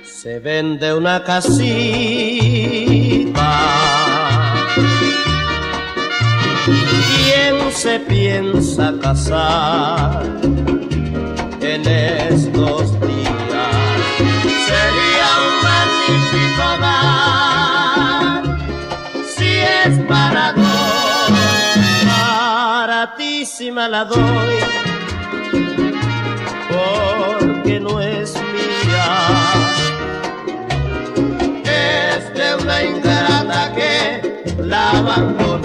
[0.03, 2.98] Se vende una casita
[9.01, 10.23] casar
[11.61, 13.69] en estos días?
[14.69, 18.43] Sería un magnífico hogar
[19.35, 19.49] si
[19.83, 20.65] es para dos.
[22.07, 24.59] Baratísima la doy
[26.69, 29.09] porque no es mía.
[31.65, 35.58] Es de una ingrata que la abandonó.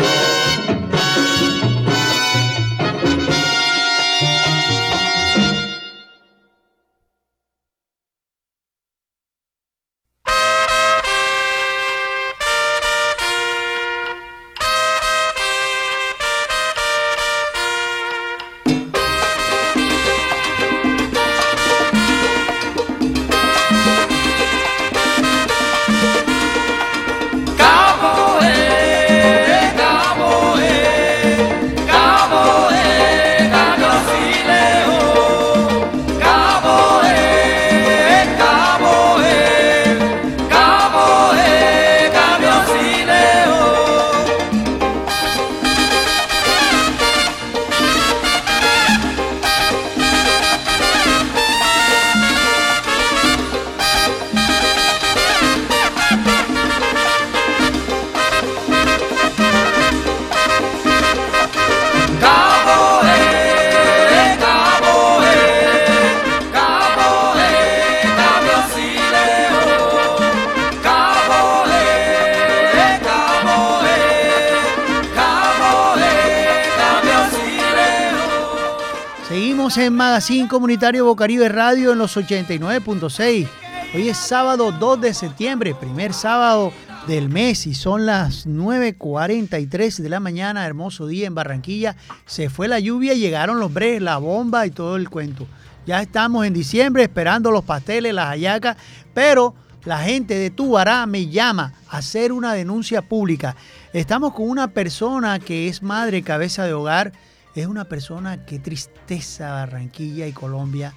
[79.95, 83.49] Magazine Comunitario Bocaribe Radio en los 89.6.
[83.95, 86.73] Hoy es sábado 2 de septiembre, primer sábado
[87.07, 91.95] del mes y son las 9.43 de la mañana, hermoso día en Barranquilla.
[92.27, 95.47] Se fue la lluvia, llegaron los breves, la bomba y todo el cuento.
[95.87, 98.77] Ya estamos en diciembre esperando los pasteles, las hallacas,
[99.13, 103.55] pero la gente de Tubará me llama a hacer una denuncia pública.
[103.93, 107.13] Estamos con una persona que es madre cabeza de hogar.
[107.55, 110.93] Es una persona que tristeza Barranquilla y Colombia,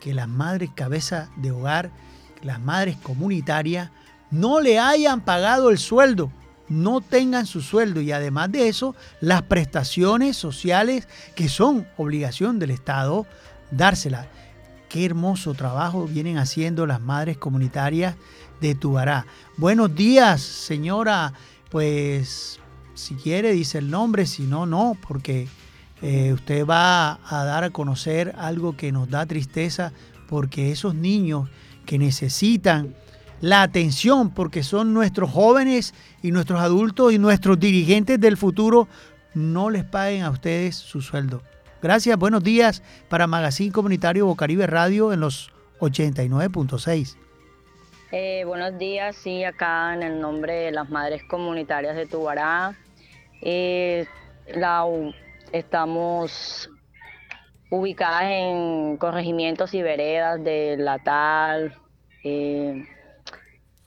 [0.00, 1.90] que las madres cabeza de hogar,
[2.42, 3.90] las madres comunitarias,
[4.30, 6.30] no le hayan pagado el sueldo,
[6.68, 12.72] no tengan su sueldo y además de eso, las prestaciones sociales que son obligación del
[12.72, 13.26] Estado,
[13.70, 14.26] dárselas.
[14.88, 18.16] Qué hermoso trabajo vienen haciendo las madres comunitarias
[18.60, 19.24] de Tubará.
[19.56, 21.32] Buenos días, señora.
[21.70, 22.60] Pues
[22.94, 25.48] si quiere dice el nombre, si no, no, porque
[26.02, 29.92] eh, usted va a dar a conocer algo que nos da tristeza,
[30.28, 31.48] porque esos niños
[31.86, 32.94] que necesitan
[33.40, 38.88] la atención, porque son nuestros jóvenes y nuestros adultos y nuestros dirigentes del futuro,
[39.34, 41.42] no les paguen a ustedes su sueldo.
[41.82, 45.50] Gracias, buenos días para Magazine Comunitario Bocaribe Radio en los
[45.80, 47.16] 89.6.
[48.12, 52.76] Eh, buenos días, sí, acá en el nombre de las Madres Comunitarias de Tubará.
[53.40, 54.06] Eh,
[54.54, 54.84] la,
[55.52, 56.70] estamos
[57.70, 61.74] ubicadas en corregimientos y veredas de Latal,
[62.24, 62.84] eh,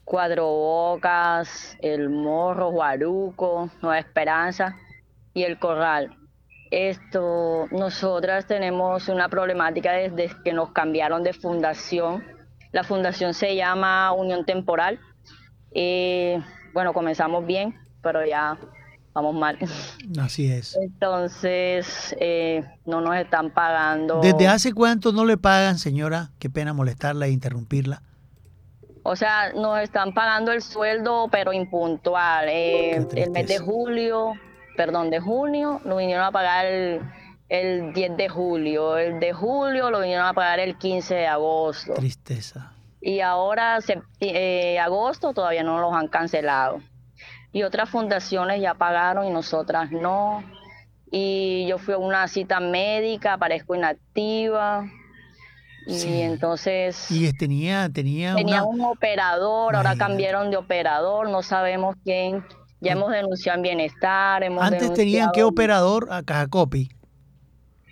[0.04, 4.76] Cuatro Bocas, El Morro, Guaruco, Nueva Esperanza
[5.34, 6.16] y El Corral.
[6.70, 12.24] Esto, nosotras tenemos una problemática desde que nos cambiaron de fundación.
[12.72, 15.00] La fundación se llama Unión Temporal.
[15.72, 16.40] Eh,
[16.72, 18.58] bueno, comenzamos bien, pero ya
[19.16, 19.58] vamos mal.
[20.20, 20.76] Así es.
[20.76, 24.20] Entonces, eh, no nos están pagando.
[24.20, 26.32] ¿Desde hace cuánto no le pagan, señora?
[26.38, 28.02] Qué pena molestarla e interrumpirla.
[29.02, 32.48] O sea, nos están pagando el sueldo, pero impuntual.
[32.48, 34.34] Eh, el mes de julio,
[34.76, 37.00] perdón, de junio, lo vinieron a pagar el,
[37.48, 38.98] el 10 de julio.
[38.98, 41.94] El de julio lo vinieron a pagar el 15 de agosto.
[41.94, 42.72] Tristeza.
[43.00, 43.78] y ahora
[44.20, 46.82] eh, agosto todavía no los han cancelado.
[47.56, 50.44] Y otras fundaciones ya pagaron y nosotras no.
[51.10, 54.84] Y yo fui a una cita médica, aparezco inactiva.
[55.86, 58.84] Y entonces Y tenía, tenía, tenía una...
[58.84, 62.44] un operador, ahora cambiaron de operador, no sabemos quién.
[62.82, 66.90] Ya hemos denunciado en bienestar, hemos Antes tenían qué operador a Cajacopi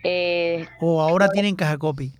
[0.02, 2.12] eh, o ahora tienen Cajacopi.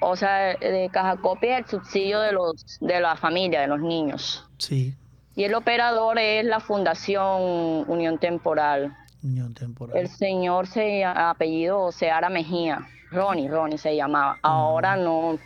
[0.00, 4.48] o sea, de caja copia el subsidio de los de la familia, de los niños.
[4.56, 4.94] Sí,
[5.36, 8.96] Y el operador es la Fundación Unión Temporal.
[9.22, 9.96] unión temporal.
[9.96, 14.38] El señor se apellido Seara Mejía, Ronnie, Ronnie se llamaba.
[14.42, 15.38] Ahora no,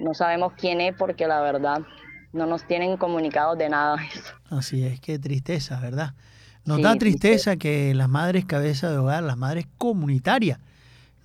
[0.00, 1.82] no sabemos quién es porque la verdad
[2.32, 3.96] no nos tienen comunicados de nada.
[4.50, 6.14] Así es, qué tristeza, ¿verdad?
[6.64, 10.58] Nos Sí, da tristeza que las madres cabeza de hogar, las madres comunitarias,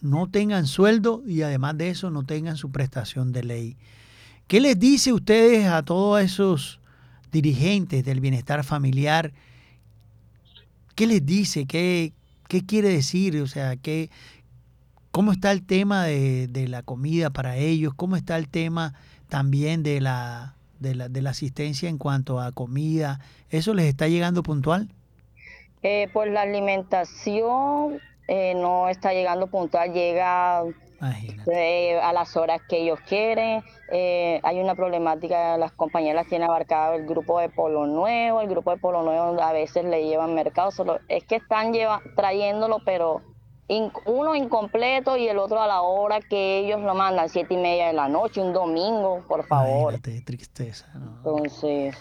[0.01, 3.77] no tengan sueldo y además de eso no tengan su prestación de ley.
[4.47, 6.79] ¿Qué les dice ustedes a todos esos
[7.31, 9.33] dirigentes del bienestar familiar?
[10.95, 11.65] ¿Qué les dice?
[11.65, 12.13] ¿Qué,
[12.47, 13.39] qué quiere decir?
[13.41, 14.09] O sea, ¿qué,
[15.11, 17.93] ¿cómo está el tema de, de la comida para ellos?
[17.95, 18.93] ¿Cómo está el tema
[19.29, 23.19] también de la, de, la, de la asistencia en cuanto a comida?
[23.49, 24.89] ¿Eso les está llegando puntual?
[25.83, 30.63] Eh, pues la alimentación eh, no está llegando puntual, llega
[31.51, 33.63] eh, a las horas que ellos quieren.
[33.91, 38.71] Eh, hay una problemática, las compañeras tienen abarcado el grupo de Polo Nuevo, el grupo
[38.71, 43.21] de Polo Nuevo a veces le llevan mercado, solo es que están lleva, trayéndolo, pero
[43.69, 47.57] in- uno incompleto y el otro a la hora que ellos lo mandan, siete y
[47.57, 49.93] media de la noche, un domingo, por favor.
[49.93, 50.87] Imagínate, tristeza.
[50.95, 51.17] ¿no?
[51.17, 51.95] Entonces,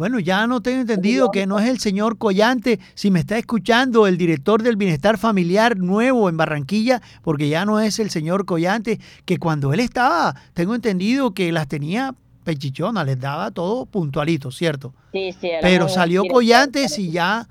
[0.00, 4.06] Bueno, ya no tengo entendido que no es el señor Collante, si me está escuchando
[4.06, 8.98] el director del bienestar familiar nuevo en Barranquilla, porque ya no es el señor Collante,
[9.26, 14.94] que cuando él estaba, tengo entendido que las tenía pechichonas, les daba todo puntualito, ¿cierto?
[15.12, 16.34] sí, sí, Pero salió directo.
[16.34, 17.46] Collantes y ya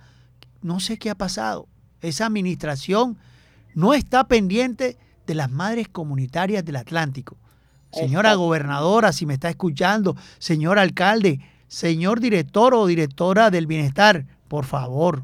[0.63, 1.67] no sé qué ha pasado.
[2.01, 3.19] Esa administración
[3.75, 4.97] no está pendiente
[5.27, 7.37] de las madres comunitarias del Atlántico.
[7.91, 8.39] Señora Exacto.
[8.39, 15.23] gobernadora, si me está escuchando, señor alcalde, señor director o directora del bienestar, por favor,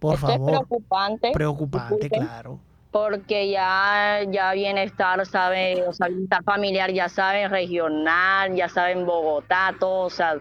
[0.00, 0.50] por Esto es favor.
[0.50, 1.30] preocupante.
[1.32, 2.58] Preocupante, claro.
[2.90, 9.74] Porque ya, ya bienestar sabe, o sea, bienestar familiar ya saben regional, ya saben Bogotá,
[9.78, 10.34] todo, o sea,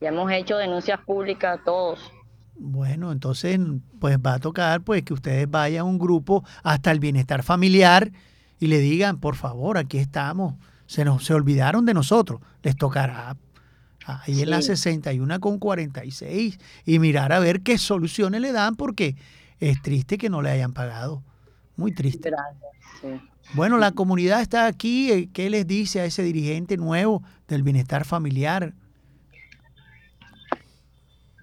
[0.00, 1.98] ya hemos hecho denuncias públicas todos.
[2.56, 3.58] Bueno, entonces
[3.98, 8.12] pues va a tocar pues que ustedes vayan a un grupo hasta el bienestar familiar
[8.60, 10.54] y le digan, por favor, aquí estamos.
[10.86, 12.40] Se nos se olvidaron de nosotros.
[12.62, 13.36] Les tocará
[14.06, 14.68] ahí en la Sí.
[14.68, 19.16] 61 con 46 y mirar a ver qué soluciones le dan porque
[19.60, 21.22] es triste que no le hayan pagado.
[21.76, 22.30] Muy triste.
[22.30, 22.62] Gracias.
[23.00, 23.08] sí.
[23.54, 25.10] Bueno, la comunidad está aquí.
[25.12, 28.72] eh, ¿Qué les dice a ese dirigente nuevo del bienestar familiar?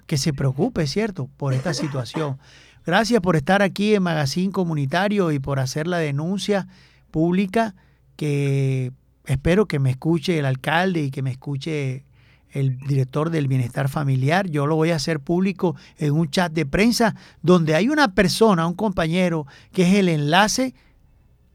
[0.07, 2.37] Que se preocupe, ¿cierto?, por esta situación.
[2.85, 6.67] Gracias por estar aquí en Magazine Comunitario y por hacer la denuncia
[7.11, 7.75] pública
[8.15, 8.91] que
[9.25, 12.03] espero que me escuche el alcalde y que me escuche
[12.51, 14.49] el director del bienestar familiar.
[14.49, 18.67] Yo lo voy a hacer público en un chat de prensa donde hay una persona,
[18.67, 20.73] un compañero, que es el enlace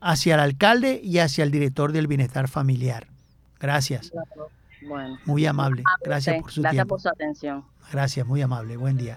[0.01, 3.09] hacia el alcalde y hacia el director del bienestar familiar.
[3.59, 4.12] Gracias.
[4.86, 5.18] Bueno.
[5.24, 5.82] Muy amable.
[6.05, 6.94] Gracias Sí, por su Gracias tiempo.
[6.94, 7.64] por su atención.
[7.92, 8.76] Gracias, muy amable.
[8.76, 9.16] Buen día.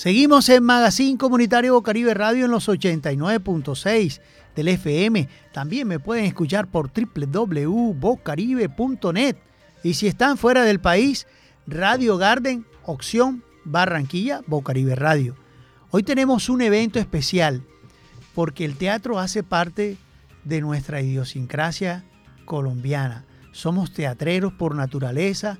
[0.00, 4.22] Seguimos en Magazine Comunitario Bocaribe Radio en los 89.6
[4.56, 5.28] del FM.
[5.52, 9.36] También me pueden escuchar por www.bocaribe.net.
[9.84, 11.26] Y si están fuera del país,
[11.66, 15.36] Radio Garden, opción Barranquilla, Bocaribe Radio.
[15.90, 17.62] Hoy tenemos un evento especial
[18.34, 19.98] porque el teatro hace parte
[20.44, 22.04] de nuestra idiosincrasia
[22.46, 23.26] colombiana.
[23.52, 25.58] Somos teatreros por naturaleza,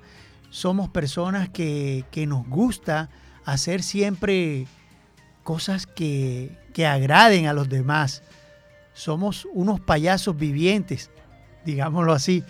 [0.48, 3.10] somos personas que, que nos gusta
[3.52, 4.66] hacer siempre
[5.42, 8.22] cosas que, que agraden a los demás.
[8.94, 11.10] Somos unos payasos vivientes,
[11.64, 12.44] digámoslo así.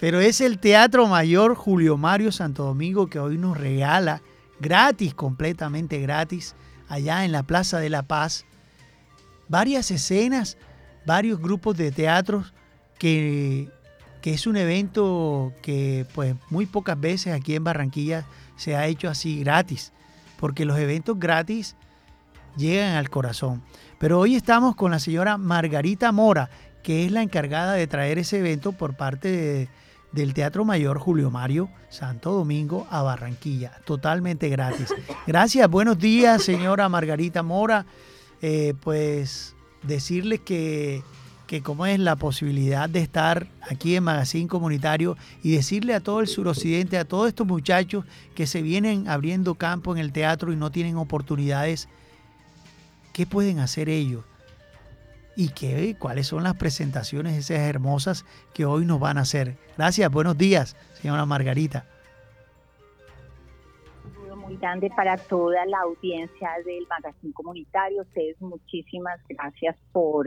[0.00, 4.22] Pero es el Teatro Mayor Julio Mario Santo Domingo que hoy nos regala
[4.60, 6.54] gratis, completamente gratis,
[6.88, 8.44] allá en la Plaza de la Paz,
[9.48, 10.58] varias escenas,
[11.06, 12.52] varios grupos de teatros
[12.98, 13.68] que,
[14.20, 18.26] que es un evento que pues muy pocas veces aquí en Barranquilla
[18.56, 19.92] se ha hecho así gratis,
[20.38, 21.76] porque los eventos gratis
[22.56, 23.62] llegan al corazón.
[23.98, 26.50] Pero hoy estamos con la señora Margarita Mora,
[26.82, 29.68] que es la encargada de traer ese evento por parte de,
[30.12, 34.94] del Teatro Mayor Julio Mario Santo Domingo a Barranquilla, totalmente gratis.
[35.26, 37.86] Gracias, buenos días, señora Margarita Mora.
[38.42, 41.02] Eh, pues decirles que,
[41.46, 46.20] que como es la posibilidad de estar aquí en Magazine Comunitario y decirle a todo
[46.20, 50.56] el suroccidente, a todos estos muchachos que se vienen abriendo campo en el teatro y
[50.56, 51.88] no tienen oportunidades,
[53.12, 54.24] ¿qué pueden hacer ellos?
[55.36, 59.56] y qué, cuáles son las presentaciones esas hermosas que hoy nos van a hacer.
[59.76, 61.86] Gracias, buenos días, señora Margarita.
[64.58, 68.02] Grande para toda la audiencia del magazine comunitario.
[68.02, 70.26] Ustedes muchísimas gracias por,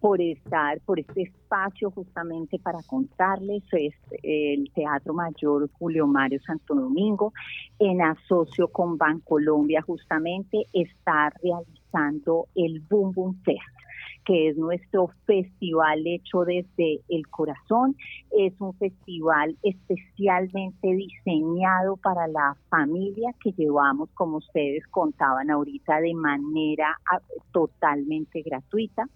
[0.00, 3.62] por estar, por este espacio justamente para contarles.
[3.72, 7.32] Es el Teatro Mayor Julio Mario Santo Domingo,
[7.78, 13.81] en asocio con Bancolombia, justamente está realizando el Boom Boom Fest
[14.24, 17.96] que es nuestro festival hecho desde el corazón.
[18.30, 26.14] Es un festival especialmente diseñado para la familia que llevamos, como ustedes contaban ahorita, de
[26.14, 27.20] manera ah,
[27.52, 29.08] totalmente gratuita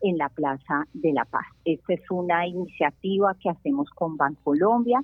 [0.00, 1.46] en la Plaza de la Paz.
[1.64, 5.00] Esta es una iniciativa que hacemos con Bancolombia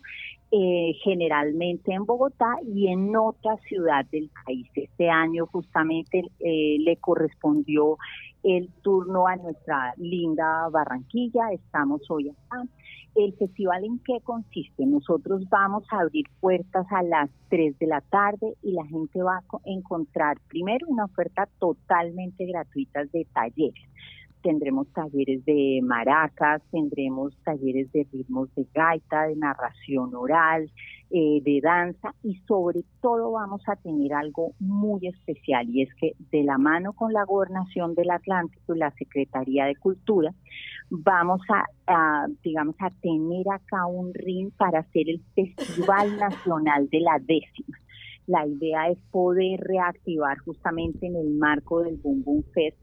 [0.53, 4.69] eh, generalmente en Bogotá y en otra ciudad del país.
[4.75, 7.99] Este año justamente eh, le correspondió
[8.43, 11.53] el turno a nuestra linda Barranquilla.
[11.53, 12.65] Estamos hoy acá.
[13.15, 14.87] ¿El festival en qué consiste?
[14.87, 19.39] Nosotros vamos a abrir puertas a las 3 de la tarde y la gente va
[19.39, 23.91] a encontrar primero una oferta totalmente gratuita de talleres
[24.43, 30.71] tendremos talleres de maracas, tendremos talleres de ritmos de gaita, de narración oral,
[31.11, 36.15] eh, de danza y sobre todo vamos a tener algo muy especial y es que
[36.31, 40.33] de la mano con la gobernación del Atlántico y la Secretaría de Cultura
[40.89, 47.01] vamos a, a digamos a tener acá un ring para hacer el Festival Nacional de
[47.01, 47.77] la Décima.
[48.31, 52.79] La idea es poder reactivar justamente en el marco del Boom Boom Fest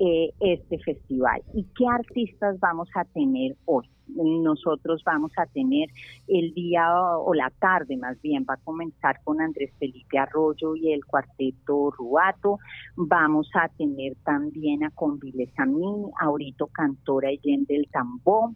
[0.00, 1.40] eh, este festival.
[1.54, 3.88] ¿Y qué artistas vamos a tener hoy?
[4.14, 5.88] Nosotros vamos a tener
[6.26, 6.88] el día
[7.18, 11.90] o la tarde más bien, va a comenzar con Andrés Felipe Arroyo y el cuarteto
[11.90, 12.58] Ruato.
[12.96, 18.54] Vamos a tener también a Conviles Samín, Aurito Cantora y del Tambó.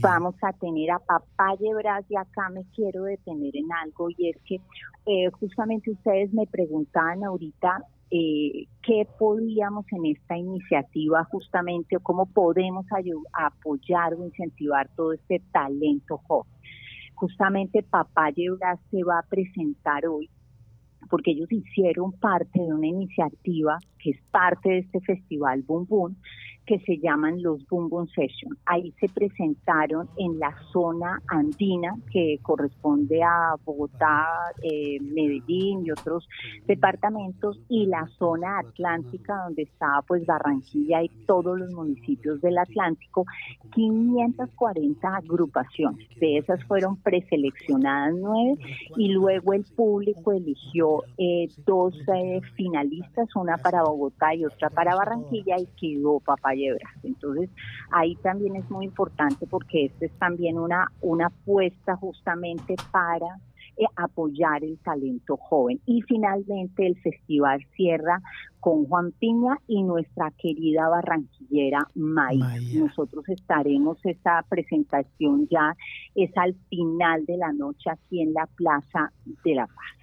[0.00, 4.36] Vamos a tener a Papaye Bras y acá me quiero detener en algo y es
[4.44, 4.56] que
[5.06, 12.26] eh, justamente ustedes me preguntaban ahorita eh, qué podíamos en esta iniciativa justamente o cómo
[12.26, 12.86] podemos
[13.32, 16.52] apoyar o incentivar todo este talento joven.
[17.14, 20.28] Justamente Papá Yebras se va a presentar hoy
[21.08, 26.16] porque ellos hicieron parte de una iniciativa que es parte de este festival Boom Boom,
[26.66, 28.56] que se llaman los Boom Boom Session.
[28.66, 34.26] Ahí se presentaron en la zona andina que corresponde a Bogotá,
[34.62, 36.28] eh, Medellín y otros
[36.66, 43.24] departamentos y la zona atlántica donde estaba pues Barranquilla y todos los municipios del Atlántico,
[43.74, 46.08] 540 agrupaciones.
[46.20, 48.58] De esas fueron preseleccionadas nueve
[48.96, 54.94] y luego el público eligió eh, dos eh, finalistas, una para Bogotá y otra para
[54.94, 56.20] Barranquilla y quedó
[57.02, 57.50] Entonces,
[57.90, 63.38] ahí también es muy importante porque esto es también una, una apuesta justamente para
[63.76, 65.80] eh, apoyar el talento joven.
[65.86, 68.20] Y finalmente el festival cierra
[68.58, 72.56] con Juan Piña y nuestra querida barranquillera Maya.
[72.74, 75.74] Nosotros estaremos, esta presentación ya
[76.14, 79.12] es al final de la noche aquí en la Plaza
[79.44, 79.99] de la Paz.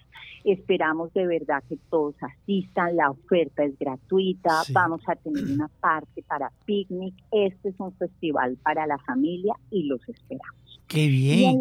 [0.51, 4.71] Esperamos de verdad que todos asistan, la oferta es gratuita, Sí.
[4.73, 9.83] vamos a tener una parte para picnic, este es un festival para la familia y
[9.83, 10.79] los esperamos.
[10.87, 11.59] Qué bien,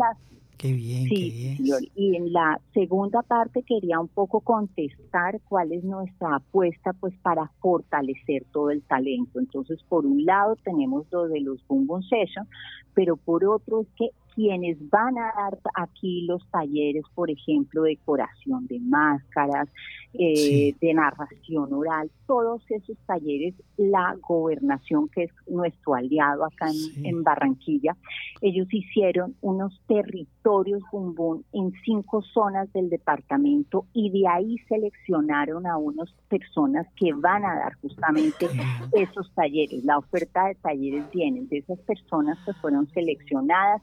[0.56, 1.56] qué bien, Sí, qué bien.
[1.56, 1.82] señor.
[1.96, 7.50] Y en la segunda parte quería un poco contestar cuál es nuestra apuesta pues para
[7.60, 9.40] fortalecer todo el talento.
[9.40, 12.46] Entonces, por un lado tenemos lo de los Boom Boom Session,
[12.94, 18.66] pero por otro es que quienes van a dar aquí los talleres, por ejemplo, decoración
[18.66, 19.68] de máscaras,
[20.12, 20.76] eh, Sí.
[20.80, 27.22] de narración oral, todos esos talleres, la gobernación, que es nuestro aliado acá en, en
[27.22, 27.96] Barranquilla,
[28.42, 35.76] ellos hicieron unos territorios boom en cinco zonas del departamento y de ahí seleccionaron a
[35.76, 38.46] unas personas que van a dar justamente
[38.92, 39.84] esos talleres.
[39.84, 43.82] La oferta de talleres viene de esas personas que fueron seleccionadas,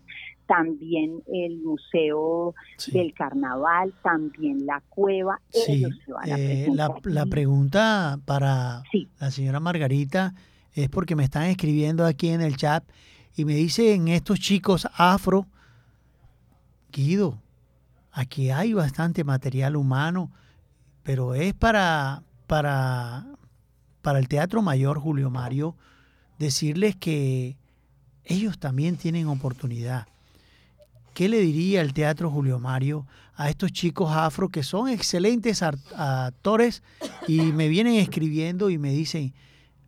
[0.55, 2.53] también el Museo
[2.91, 6.67] del Carnaval, también la cueva, Sí, ellos se van a eh,
[7.05, 8.83] la, pregunta para
[9.19, 10.35] la señora Margarita
[10.73, 12.83] es porque me están escribiendo aquí en el chat
[13.35, 15.47] y me dicen estos chicos afro,
[16.91, 17.41] Guido,
[18.11, 20.31] aquí hay bastante material humano,
[21.01, 23.25] pero es para, para,
[24.03, 25.75] para el Teatro Mayor Julio Mario
[26.37, 27.57] decirles que
[28.23, 30.12] ellos también tienen oportunidad.
[31.13, 33.05] ¿Qué le diría el Teatro Julio Mario
[33.35, 36.81] a estos chicos afro que son excelentes actores
[37.27, 39.35] y me vienen escribiendo y me dicen,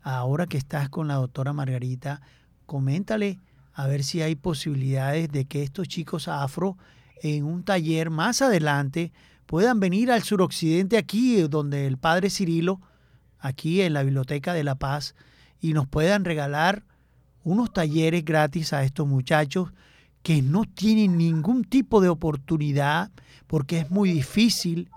[0.03, 2.21] ahora que estás con la doctora Margarita,
[2.67, 3.39] coméntale
[3.73, 6.78] a ver si hay posibilidades de que estos chicos afro
[7.23, 9.11] en un taller más adelante
[9.47, 12.82] puedan venir al suroccidente aquí, eh, donde el padre Cirilo,
[13.39, 15.15] aquí en la Biblioteca de La Paz,
[15.59, 16.84] y nos puedan regalar
[17.43, 19.71] unos talleres gratis a estos muchachos
[20.26, 23.11] que no tienen ningún tipo de oportunidad
[23.45, 24.89] porque es muy difícil,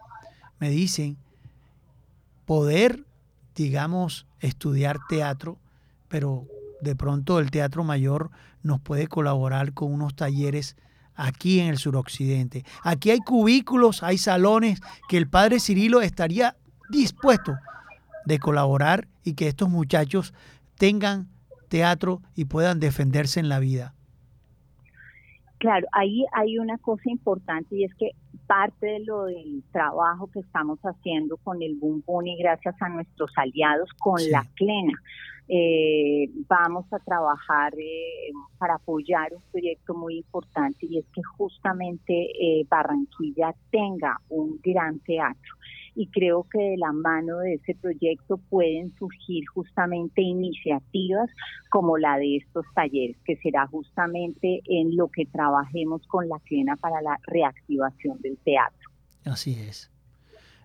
[0.59, 1.19] me dicen,
[2.47, 3.05] poder,
[3.55, 5.59] digamos, estudiar teatro,
[6.09, 6.47] pero
[6.81, 8.31] de pronto el Teatro Mayor
[8.63, 10.77] nos puede colaborar con unos talleres
[11.15, 12.65] aquí en el suroccidente.
[12.83, 16.57] Aquí hay cubículos, hay salones que el padre Cirilo estaría
[16.89, 17.55] dispuesto
[18.25, 20.33] de colaborar y que estos muchachos
[20.79, 21.29] tengan
[21.69, 23.93] teatro y puedan defenderse en la vida.
[25.59, 28.13] Claro, ahí hay una cosa importante y es que
[28.47, 32.89] parte de lo del trabajo que estamos haciendo con el Boom Boom y gracias a
[32.89, 34.95] nuestros aliados con la CLENA,
[35.49, 42.13] eh, vamos a trabajar eh, para apoyar un proyecto muy importante y es que justamente
[42.13, 45.58] eh, Barranquilla tenga un gran teatro
[45.99, 51.29] y creo que de la mano de ese proyecto pueden surgir justamente iniciativas
[51.71, 56.77] como la de estos talleres, que será justamente en lo que trabajemos con la CLENA
[56.77, 58.89] para la reactivación del teatro.
[59.25, 59.91] Así es.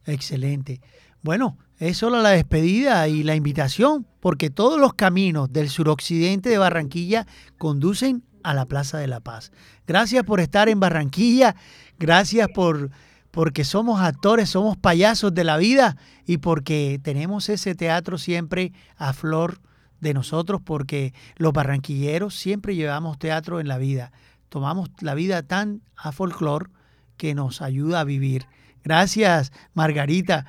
[0.06, 0.82] Excelente.
[1.24, 6.60] Bueno, es solo la despedida y la invitación, porque todos los caminos del suroccidente de
[6.60, 7.26] Barranquilla
[7.58, 9.52] conducen a la Plaza de la Paz.
[9.88, 11.56] Gracias por estar en Barranquilla,
[11.98, 12.92] gracias por
[13.34, 19.12] porque somos actores, somos payasos de la vida y porque tenemos ese teatro siempre a
[19.12, 19.60] flor
[20.00, 24.12] de nosotros, porque los barranquilleros siempre llevamos teatro en la vida.
[24.50, 26.70] Tomamos la vida tan a folclor
[27.18, 28.46] que nos ayuda a vivir.
[28.84, 30.46] Gracias, Margarita.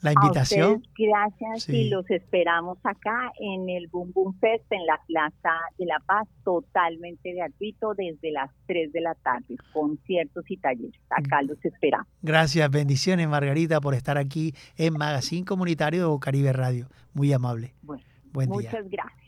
[0.00, 0.72] La A invitación.
[0.76, 1.72] ustedes, gracias Sí.
[1.76, 6.28] y los esperamos acá en el Boom Boom Fest en la Plaza de la Paz,
[6.44, 11.00] totalmente gratuito desde las 3 de la tarde, conciertos y talleres.
[11.10, 12.06] Acá los esperamos.
[12.22, 16.86] Gracias, bendiciones, Margarita, por estar aquí en Magazine Comunitario de Bocaribe Radio.
[17.14, 17.74] Muy amable.
[17.82, 18.56] Bueno, Buen día.
[18.70, 19.27] muchas gracias.